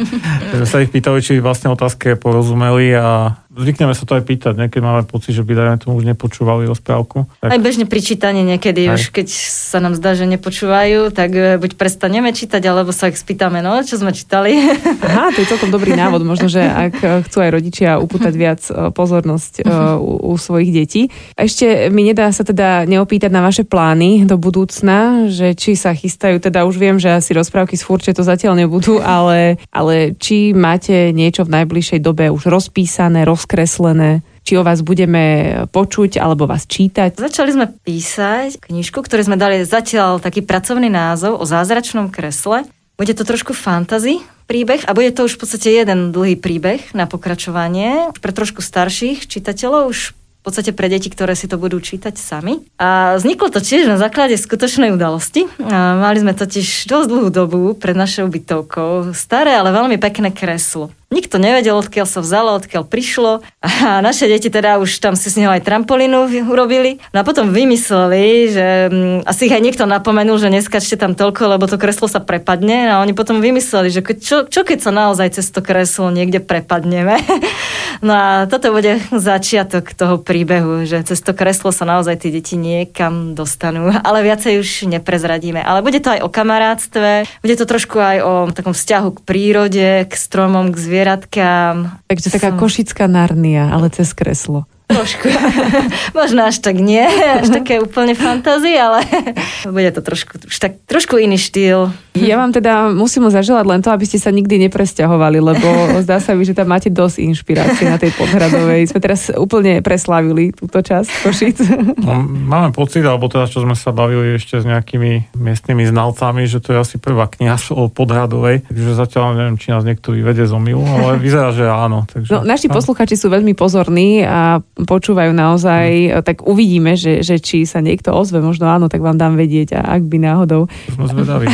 sme 0.55 0.67
sa 0.67 0.81
ich 0.81 0.91
pýtali, 0.91 1.19
či 1.19 1.43
vlastne 1.43 1.71
otázke 1.73 2.15
porozumeli 2.15 2.95
a 2.95 3.37
zvykneme 3.55 3.95
sa 3.95 4.03
to 4.03 4.19
aj 4.19 4.23
pýtať, 4.27 4.53
niekedy 4.59 4.83
máme 4.83 5.07
pocit, 5.07 5.31
že 5.31 5.41
by 5.47 5.55
dajme 5.55 5.77
tomu 5.79 5.95
už 5.95 6.05
nepočúvali 6.11 6.67
rozprávku. 6.67 7.23
Tak... 7.39 7.55
Aj 7.55 7.59
bežne 7.59 7.87
pri 7.87 8.03
čítaní 8.03 8.43
niekedy 8.43 8.91
aj. 8.91 8.95
už, 8.99 9.03
keď 9.15 9.27
sa 9.31 9.79
nám 9.79 9.95
zdá, 9.95 10.11
že 10.13 10.27
nepočúvajú, 10.27 11.15
tak 11.15 11.31
e, 11.31 11.55
buď 11.55 11.79
prestaneme 11.79 12.35
čítať, 12.35 12.59
alebo 12.67 12.91
sa 12.91 13.07
ich 13.07 13.15
spýtame, 13.15 13.63
no, 13.63 13.79
čo 13.87 13.95
sme 13.95 14.11
čítali. 14.11 14.59
Aha, 15.07 15.31
to 15.31 15.41
je 15.41 15.47
celkom 15.47 15.71
dobrý 15.71 15.95
návod. 15.95 16.27
Možno, 16.27 16.51
že 16.51 16.67
ak 16.67 16.95
e, 16.99 17.07
chcú 17.31 17.37
aj 17.39 17.51
rodičia 17.55 17.89
upútať 17.97 18.33
viac 18.35 18.61
e, 18.67 18.91
pozornosť 18.91 19.63
u, 19.97 20.35
u 20.35 20.35
svojich 20.35 20.75
detí. 20.75 21.01
Ešte 21.39 21.87
mi 21.87 22.03
nedá 22.03 22.27
sa 22.35 22.43
teda 22.45 22.86
neopýtať 22.86 23.31
na 23.34 23.41
vaše 23.41 23.65
plány 23.65 24.29
do 24.29 24.38
budúcna, 24.38 25.27
že 25.34 25.58
či 25.58 25.73
sa 25.73 25.97
chystajú, 25.97 26.38
teda 26.38 26.69
už 26.69 26.75
viem, 26.77 27.01
že 27.01 27.10
asi 27.10 27.34
rozprávky 27.34 27.73
z 27.73 27.84
furče 27.84 28.12
to 28.13 28.21
zatiaľ 28.21 28.53
nebudú, 28.55 29.01
ale, 29.17 29.58
ale 29.73 30.13
či 30.19 30.53
máte 30.53 31.10
niečo 31.15 31.43
v 31.43 31.63
najbližšej 31.63 31.99
dobe 32.03 32.29
už 32.29 32.51
rozpísané, 32.51 33.23
roz 33.23 33.45
rozkreslené 33.45 34.25
či 34.45 34.62
o 34.62 34.65
vás 34.65 34.86
budeme 34.86 35.58
počuť 35.73 36.21
alebo 36.21 36.45
vás 36.45 36.69
čítať? 36.69 37.17
Začali 37.17 37.49
sme 37.49 37.65
písať 37.81 38.62
knižku, 38.62 39.01
ktoré 39.01 39.25
sme 39.25 39.41
dali 39.41 39.65
zatiaľ 39.65 40.21
taký 40.21 40.45
pracovný 40.45 40.86
názov 40.86 41.41
o 41.41 41.45
zázračnom 41.49 42.13
kresle. 42.13 42.62
Bude 42.93 43.17
to 43.17 43.25
trošku 43.25 43.58
fantasy 43.58 44.21
príbeh 44.45 44.86
a 44.86 44.93
bude 44.93 45.10
to 45.17 45.25
už 45.25 45.36
v 45.36 45.41
podstate 45.41 45.69
jeden 45.73 46.13
dlhý 46.13 46.38
príbeh 46.38 46.93
na 46.93 47.10
pokračovanie. 47.10 48.13
Pre 48.13 48.31
trošku 48.34 48.62
starších 48.62 49.25
čitateľov 49.25 49.89
už 49.89 50.13
v 50.45 50.53
podstate 50.53 50.77
pre 50.77 50.93
deti, 50.93 51.10
ktoré 51.10 51.34
si 51.34 51.49
to 51.49 51.58
budú 51.58 51.81
čítať 51.81 52.13
sami. 52.21 52.62
A 52.77 53.17
vzniklo 53.17 53.49
to 53.49 53.65
tiež 53.65 53.89
na 53.89 53.97
základe 53.97 54.38
skutočnej 54.38 54.93
udalosti. 54.93 55.49
A 55.58 55.97
mali 55.97 56.21
sme 56.21 56.38
totiž 56.38 56.86
dosť 56.86 57.08
dlhú 57.10 57.34
dobu 57.34 57.73
pred 57.73 57.97
našou 57.97 58.29
bytovkou 58.29 59.17
staré, 59.17 59.58
ale 59.58 59.73
veľmi 59.73 59.97
pekné 59.97 60.29
kreslo. 60.29 60.93
Nikto 61.13 61.37
nevedel, 61.37 61.77
odkiaľ 61.77 62.09
sa 62.09 62.17
vzalo, 62.25 62.57
odkiaľ 62.57 62.81
prišlo. 62.89 63.45
A 63.61 64.01
naše 64.01 64.25
deti 64.25 64.49
teda 64.49 64.81
už 64.81 64.97
tam 64.97 65.13
si 65.13 65.29
s 65.29 65.37
neho 65.37 65.53
aj 65.53 65.61
trampolínu 65.61 66.25
urobili. 66.49 66.97
No 67.13 67.21
a 67.21 67.27
potom 67.27 67.53
vymysleli, 67.53 68.49
že 68.49 68.67
um, 68.89 69.21
asi 69.21 69.45
ich 69.45 69.53
aj 69.53 69.61
niekto 69.61 69.85
napomenul, 69.85 70.41
že 70.41 70.49
neskačte 70.49 70.97
tam 70.97 71.13
toľko, 71.13 71.55
lebo 71.55 71.69
to 71.69 71.77
kreslo 71.77 72.09
sa 72.09 72.25
prepadne. 72.25 72.89
A 72.89 73.05
oni 73.05 73.13
potom 73.13 73.37
vymysleli, 73.37 73.93
že 73.93 74.01
čo, 74.01 74.49
čo 74.49 74.65
keď 74.65 74.81
sa 74.81 74.89
naozaj 74.89 75.37
cez 75.37 75.53
to 75.53 75.61
kreslo 75.61 76.09
niekde 76.09 76.41
prepadneme. 76.41 77.21
no 78.05 78.13
a 78.17 78.27
toto 78.49 78.73
bude 78.73 78.97
začiatok 79.13 79.93
toho 79.93 80.17
príbehu, 80.17 80.89
že 80.89 81.05
cez 81.05 81.21
to 81.21 81.37
kreslo 81.37 81.69
sa 81.69 81.85
naozaj 81.85 82.17
tí 82.17 82.33
deti 82.33 82.57
niekam 82.57 83.37
dostanú. 83.37 83.93
Ale 83.93 84.25
viacej 84.25 84.57
už 84.57 84.89
neprezradíme. 84.89 85.61
Ale 85.61 85.85
bude 85.85 86.01
to 86.01 86.17
aj 86.17 86.25
o 86.25 86.33
kamarátstve, 86.33 87.29
bude 87.45 87.55
to 87.61 87.69
trošku 87.69 88.01
aj 88.01 88.17
o 88.25 88.33
takom 88.49 88.73
vzťahu 88.73 89.09
k 89.13 89.19
prírode, 89.21 89.89
k 90.09 90.13
stromom, 90.17 90.73
k 90.73 90.77
zvieratám 90.81 90.94
zvieratkám. 90.95 91.99
Takže 92.08 92.31
taká 92.31 92.55
som... 92.55 92.60
košická 92.63 93.05
narnia, 93.12 93.67
ale 93.75 93.91
cez 93.91 94.15
kreslo. 94.15 94.63
Trošku. 94.85 95.25
Možno 96.19 96.45
až 96.45 96.61
tak 96.61 96.77
nie, 96.77 97.01
až 97.09 97.49
také 97.49 97.81
úplne 97.81 98.13
fantázie, 98.13 98.77
ale 98.77 99.01
bude 99.75 99.89
to 99.89 100.05
trošku, 100.05 100.45
už 100.45 100.57
tak, 100.61 100.77
trošku 100.85 101.17
iný 101.17 101.41
štýl. 101.41 101.89
Ja 102.15 102.39
vám 102.39 102.53
teda 102.53 102.93
musím 102.93 103.27
zaželať 103.27 103.65
len 103.65 103.81
to, 103.81 103.89
aby 103.89 104.05
ste 104.05 104.21
sa 104.21 104.29
nikdy 104.29 104.69
nepresťahovali, 104.69 105.41
lebo 105.41 105.67
zdá 106.05 106.21
sa 106.21 106.37
mi, 106.37 106.45
že 106.45 106.53
tam 106.53 106.69
máte 106.69 106.93
dosť 106.93 107.17
inšpirácie 107.17 107.89
na 107.89 107.97
tej 107.97 108.13
podhradovej. 108.13 108.93
Sme 108.93 109.01
teraz 109.01 109.33
úplne 109.33 109.81
preslavili 109.81 110.53
túto 110.53 110.79
časť 110.85 111.09
Košic. 111.25 111.57
No, 112.05 112.21
máme 112.21 112.69
pocit, 112.69 113.01
alebo 113.01 113.25
teda 113.25 113.49
čo 113.49 113.65
sme 113.65 113.73
sa 113.73 113.89
bavili 113.89 114.37
ešte 114.37 114.61
s 114.61 114.65
nejakými 114.69 115.33
miestnymi 115.33 115.89
znalcami, 115.89 116.45
že 116.45 116.61
to 116.61 116.77
je 116.77 116.77
asi 116.77 116.95
prvá 117.01 117.25
kniha 117.25 117.57
o 117.73 117.89
podhradovej, 117.89 118.69
takže 118.69 118.91
zatiaľ 118.93 119.33
neviem, 119.33 119.57
či 119.57 119.73
nás 119.73 119.81
niekto 119.81 120.13
vyvede 120.13 120.45
z 120.45 120.53
omilu, 120.53 120.85
ale 120.85 121.17
vyzerá, 121.17 121.49
že 121.55 121.65
áno. 121.65 122.05
Takže, 122.05 122.31
no, 122.35 122.39
naši 122.45 122.69
posluchači 122.69 123.17
sú 123.17 123.31
veľmi 123.33 123.57
pozorní 123.57 124.21
a 124.27 124.59
počúvajú 124.75 125.31
naozaj, 125.31 126.19
tak 126.27 126.43
uvidíme, 126.43 126.99
že, 126.99 127.23
že 127.23 127.39
či 127.39 127.63
sa 127.63 127.79
niekto 127.79 128.11
ozve, 128.11 128.43
možno 128.43 128.67
áno, 128.67 128.91
tak 128.91 128.99
vám 128.99 129.15
dám 129.15 129.39
vedieť, 129.39 129.79
a 129.79 129.95
ak 129.95 130.03
by 130.03 130.17
náhodou. 130.19 130.67
Sme 130.91 131.07
zvedaví. 131.07 131.47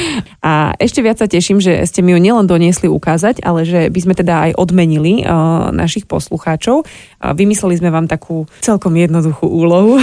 a 0.48 0.72
ešte 0.80 1.04
viac 1.04 1.20
sa 1.20 1.28
teším, 1.28 1.60
že 1.60 1.84
ste 1.84 2.00
mi 2.00 2.16
ju 2.16 2.18
nielen 2.18 2.48
doniesli 2.48 2.88
ukázať, 2.88 3.44
ale 3.44 3.68
že 3.68 3.92
by 3.92 4.00
sme 4.00 4.14
teda 4.16 4.48
aj 4.48 4.50
odmenili 4.56 5.20
uh, 5.20 5.68
našich 5.68 6.08
poslucháčov. 6.08 6.88
Uh, 6.88 7.36
vymysleli 7.36 7.76
sme 7.76 7.92
vám 7.92 8.08
takú 8.08 8.48
celkom 8.64 8.96
jednoduchú 8.96 9.44
úlohu. 9.44 10.00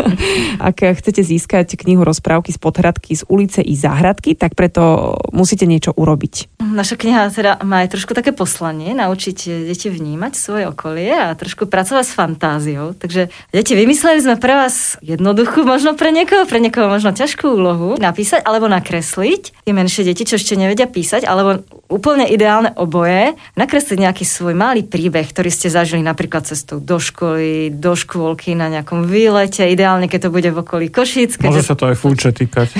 ak 0.68 0.84
chcete 1.00 1.24
získať 1.24 1.80
knihu 1.80 2.04
rozprávky 2.04 2.52
z 2.52 2.58
podhradky 2.60 3.16
z 3.16 3.24
ulice 3.32 3.64
i 3.64 3.72
záhradky, 3.72 4.36
tak 4.36 4.52
preto 4.52 5.16
musíte 5.32 5.64
niečo 5.64 5.96
urobiť. 5.96 6.60
Naša 6.60 7.00
kniha 7.00 7.32
teda 7.32 7.64
má 7.64 7.82
aj 7.82 7.96
trošku 7.96 8.12
také 8.12 8.36
poslanie, 8.36 8.92
naučiť 8.92 9.64
deti 9.64 9.88
vnímať 9.88 10.32
svoje 10.36 10.64
okolie 10.68 11.10
a 11.10 11.32
trošku 11.32 11.66
pracovať 11.66 12.01
s 12.02 12.12
fantáziou. 12.14 12.94
Takže 12.94 13.30
deti, 13.50 13.72
vymysleli 13.72 14.20
sme 14.20 14.36
pre 14.38 14.54
vás 14.54 15.00
jednoduchú, 15.00 15.62
možno 15.62 15.94
pre 15.94 16.10
niekoho, 16.10 16.44
pre 16.44 16.58
niekoho 16.58 16.90
možno 16.90 17.14
ťažkú 17.14 17.46
úlohu 17.48 17.96
napísať 17.96 18.44
alebo 18.44 18.68
nakresliť. 18.68 19.64
Tie 19.64 19.74
menšie 19.74 20.06
deti, 20.06 20.26
čo 20.26 20.36
ešte 20.36 20.58
nevedia 20.58 20.90
písať, 20.90 21.24
alebo 21.24 21.62
úplne 21.92 22.24
ideálne 22.24 22.72
oboje, 22.80 23.36
nakresliť 23.54 23.98
nejaký 24.00 24.24
svoj 24.24 24.56
malý 24.56 24.80
príbeh, 24.82 25.28
ktorý 25.28 25.52
ste 25.52 25.68
zažili 25.68 26.00
napríklad 26.00 26.48
cestou 26.48 26.80
do 26.80 26.96
školy, 26.96 27.68
do 27.68 27.92
škôlky, 27.92 28.56
na 28.56 28.72
nejakom 28.72 29.04
výlete, 29.04 29.68
ideálne, 29.68 30.08
keď 30.08 30.28
to 30.28 30.30
bude 30.32 30.48
v 30.48 30.58
okolí 30.58 30.88
Košíc. 30.88 31.36
Môže 31.44 31.62
sa 31.62 31.76
to 31.76 31.92
aj 31.92 31.96
fúče 32.00 32.32
týkať. 32.32 32.72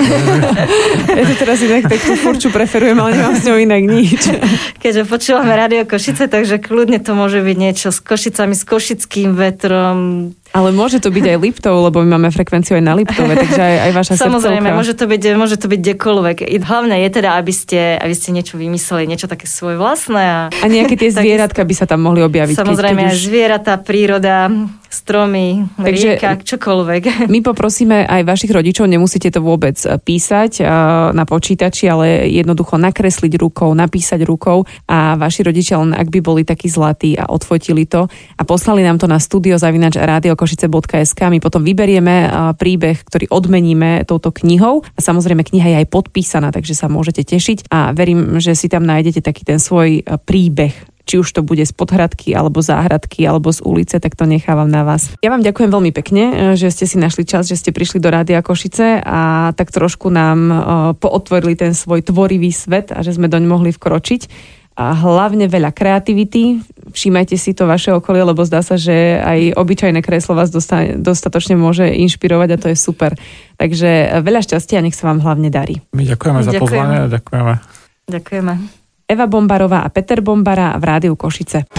ja 1.21 1.23
to 1.29 1.35
teraz 1.37 1.61
inak 1.61 1.85
takú 1.85 2.17
furču 2.17 2.49
preferujem, 2.49 2.97
ale 2.97 3.21
nemám 3.21 3.37
s 3.37 3.45
ňou 3.45 3.57
inak 3.61 3.83
nič. 3.85 4.21
Keďže 4.83 5.05
počúvame 5.05 5.53
Radio 5.53 5.85
Košice, 5.85 6.25
takže 6.25 6.57
kľudne 6.57 6.97
to 6.97 7.13
môže 7.13 7.39
byť 7.45 7.57
niečo 7.57 7.93
s 7.93 8.01
Košicami, 8.01 8.57
s 8.57 8.65
košickým 8.65 9.12
vetrom, 9.37 10.33
ale 10.53 10.69
môže 10.69 11.01
to 11.01 11.09
byť 11.09 11.25
aj 11.33 11.37
Liptov, 11.41 11.75
lebo 11.89 12.05
my 12.05 12.13
máme 12.13 12.29
frekvenciu 12.29 12.77
aj 12.77 12.85
na 12.85 12.93
Liptove, 12.93 13.33
takže 13.33 13.57
aj, 13.57 13.75
aj 13.89 13.91
vaša 13.97 14.13
Samozrejme, 14.29 14.69
srdcovka. 14.69 14.77
môže 14.77 14.93
to 14.93 15.05
byť, 15.09 15.21
môže 15.33 15.57
to 15.57 15.65
byť 15.65 15.79
kdekoľvek. 15.81 16.37
Hlavne 16.61 16.95
je 17.01 17.09
teda, 17.09 17.29
aby 17.41 17.49
ste, 17.49 17.97
aby 17.97 18.13
ste 18.13 18.29
niečo 18.37 18.61
vymysleli, 18.61 19.09
niečo 19.09 19.25
také 19.25 19.49
svoje 19.49 19.81
vlastné. 19.81 20.21
A, 20.21 20.39
a 20.53 20.65
nejaké 20.69 20.93
tie 20.93 21.09
zvieratka 21.17 21.65
by 21.65 21.73
sa 21.73 21.89
tam 21.89 22.05
mohli 22.05 22.21
objaviť. 22.21 22.53
Samozrejme, 22.53 23.01
keď, 23.01 23.09
keď 23.09 23.17
už... 23.17 23.25
zvieratá, 23.25 23.73
príroda, 23.81 24.53
stromy, 24.93 25.65
Takže 25.73 26.21
rieka, 26.21 26.37
čokoľvek. 26.45 27.03
My 27.33 27.41
poprosíme 27.41 28.05
aj 28.05 28.21
vašich 28.29 28.53
rodičov, 28.53 28.85
nemusíte 28.85 29.33
to 29.33 29.41
vôbec 29.41 29.73
e, 29.81 29.97
písať 29.97 30.61
e, 30.61 30.63
na 31.17 31.25
počítači, 31.25 31.89
ale 31.89 32.29
jednoducho 32.29 32.77
nakresliť 32.77 33.33
rukou, 33.41 33.73
napísať 33.73 34.21
rukou 34.21 34.69
a 34.85 35.17
vaši 35.17 35.49
rodičia 35.49 35.81
len 35.81 35.97
ak 35.97 36.13
by 36.13 36.19
boli 36.21 36.45
takí 36.45 36.69
zlatí 36.69 37.17
a 37.17 37.25
odfotili 37.25 37.89
to 37.89 38.05
a 38.37 38.41
poslali 38.45 38.85
nám 38.85 39.01
to 39.01 39.09
na 39.09 39.17
studio 39.17 39.57
zavinač 39.57 39.97
radiokošice.sk. 40.43 41.21
My 41.31 41.39
potom 41.39 41.63
vyberieme 41.63 42.29
príbeh, 42.59 42.99
ktorý 43.07 43.31
odmeníme 43.31 44.03
touto 44.03 44.35
knihou 44.35 44.83
a 44.83 44.99
samozrejme 44.99 45.47
kniha 45.47 45.67
je 45.71 45.77
aj 45.83 45.87
podpísaná, 45.89 46.51
takže 46.51 46.75
sa 46.75 46.91
môžete 46.91 47.23
tešiť 47.23 47.71
a 47.71 47.95
verím, 47.95 48.43
že 48.43 48.53
si 48.53 48.67
tam 48.67 48.83
nájdete 48.83 49.23
taký 49.23 49.47
ten 49.47 49.57
svoj 49.57 50.03
príbeh 50.27 50.75
či 51.03 51.19
už 51.19 51.35
to 51.35 51.43
bude 51.43 51.59
z 51.59 51.75
podhradky, 51.75 52.31
alebo 52.31 52.63
záhradky, 52.63 53.27
alebo 53.27 53.51
z 53.51 53.59
ulice, 53.67 53.99
tak 53.99 54.15
to 54.15 54.23
nechávam 54.23 54.71
na 54.71 54.87
vás. 54.87 55.11
Ja 55.19 55.35
vám 55.35 55.43
ďakujem 55.43 55.67
veľmi 55.67 55.91
pekne, 55.91 56.23
e, 56.31 56.33
že 56.55 56.71
ste 56.71 56.87
si 56.87 56.95
našli 56.95 57.27
čas, 57.27 57.51
že 57.51 57.59
ste 57.59 57.75
prišli 57.75 57.99
do 57.99 58.07
Rádia 58.07 58.39
Košice 58.39 59.03
a 59.03 59.51
tak 59.51 59.75
trošku 59.75 60.07
nám 60.07 60.39
e, 60.47 60.55
pootvorili 60.95 61.59
ten 61.59 61.75
svoj 61.75 62.07
tvorivý 62.07 62.55
svet 62.55 62.95
a 62.95 63.03
že 63.03 63.19
sme 63.19 63.27
doň 63.27 63.43
mohli 63.43 63.75
vkročiť. 63.75 64.21
A 64.73 64.97
hlavne 64.97 65.45
veľa 65.45 65.69
kreativity. 65.69 66.57
Všímajte 66.89 67.37
si 67.37 67.53
to 67.53 67.69
vaše 67.69 67.93
okolie, 67.93 68.25
lebo 68.25 68.41
zdá 68.41 68.65
sa, 68.65 68.73
že 68.73 69.21
aj 69.21 69.53
obyčajné 69.53 70.01
kreslo 70.01 70.33
vás 70.33 70.49
dosta- 70.49 70.97
dostatočne 70.97 71.53
môže 71.53 71.85
inšpirovať 71.85 72.49
a 72.49 72.57
to 72.57 72.67
je 72.73 72.77
super. 72.77 73.13
Takže 73.61 74.09
e, 74.09 74.25
veľa 74.25 74.41
šťastia 74.41 74.81
a 74.81 74.85
nech 74.85 74.97
sa 74.97 75.13
vám 75.13 75.21
hlavne 75.21 75.53
darí. 75.53 75.77
My 75.93 76.09
ďakujeme 76.09 76.41
za 76.41 76.51
pozvanie. 76.57 77.05
Ďakujeme. 77.05 77.53
Ďakujeme. 78.09 78.53
Eva 79.05 79.25
Bombarová 79.29 79.85
a 79.85 79.89
Peter 79.93 80.25
Bombara 80.25 80.73
v 80.81 80.83
Rádiu 80.89 81.13
Košice. 81.13 81.69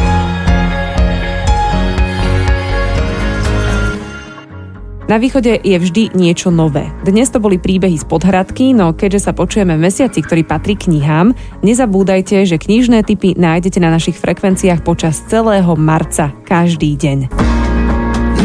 Na 5.04 5.20
východe 5.20 5.60
je 5.60 5.76
vždy 5.76 6.16
niečo 6.16 6.48
nové. 6.48 6.88
Dnes 7.04 7.28
to 7.28 7.36
boli 7.36 7.60
príbehy 7.60 8.00
z 8.00 8.08
podhradky, 8.08 8.72
no 8.72 8.96
keďže 8.96 9.28
sa 9.28 9.32
počujeme 9.36 9.76
v 9.76 9.84
mesiaci, 9.84 10.24
ktorý 10.24 10.48
patrí 10.48 10.80
knihám, 10.80 11.36
nezabúdajte, 11.60 12.48
že 12.48 12.56
knižné 12.56 13.04
typy 13.04 13.36
nájdete 13.36 13.84
na 13.84 13.92
našich 13.92 14.16
frekvenciách 14.16 14.80
počas 14.80 15.20
celého 15.28 15.76
marca, 15.76 16.32
každý 16.48 16.96
deň. 16.96 17.18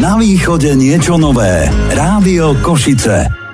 Na 0.04 0.20
východe 0.20 0.76
niečo 0.76 1.16
nové. 1.16 1.64
Rádio 1.96 2.52
Košice. 2.60 3.49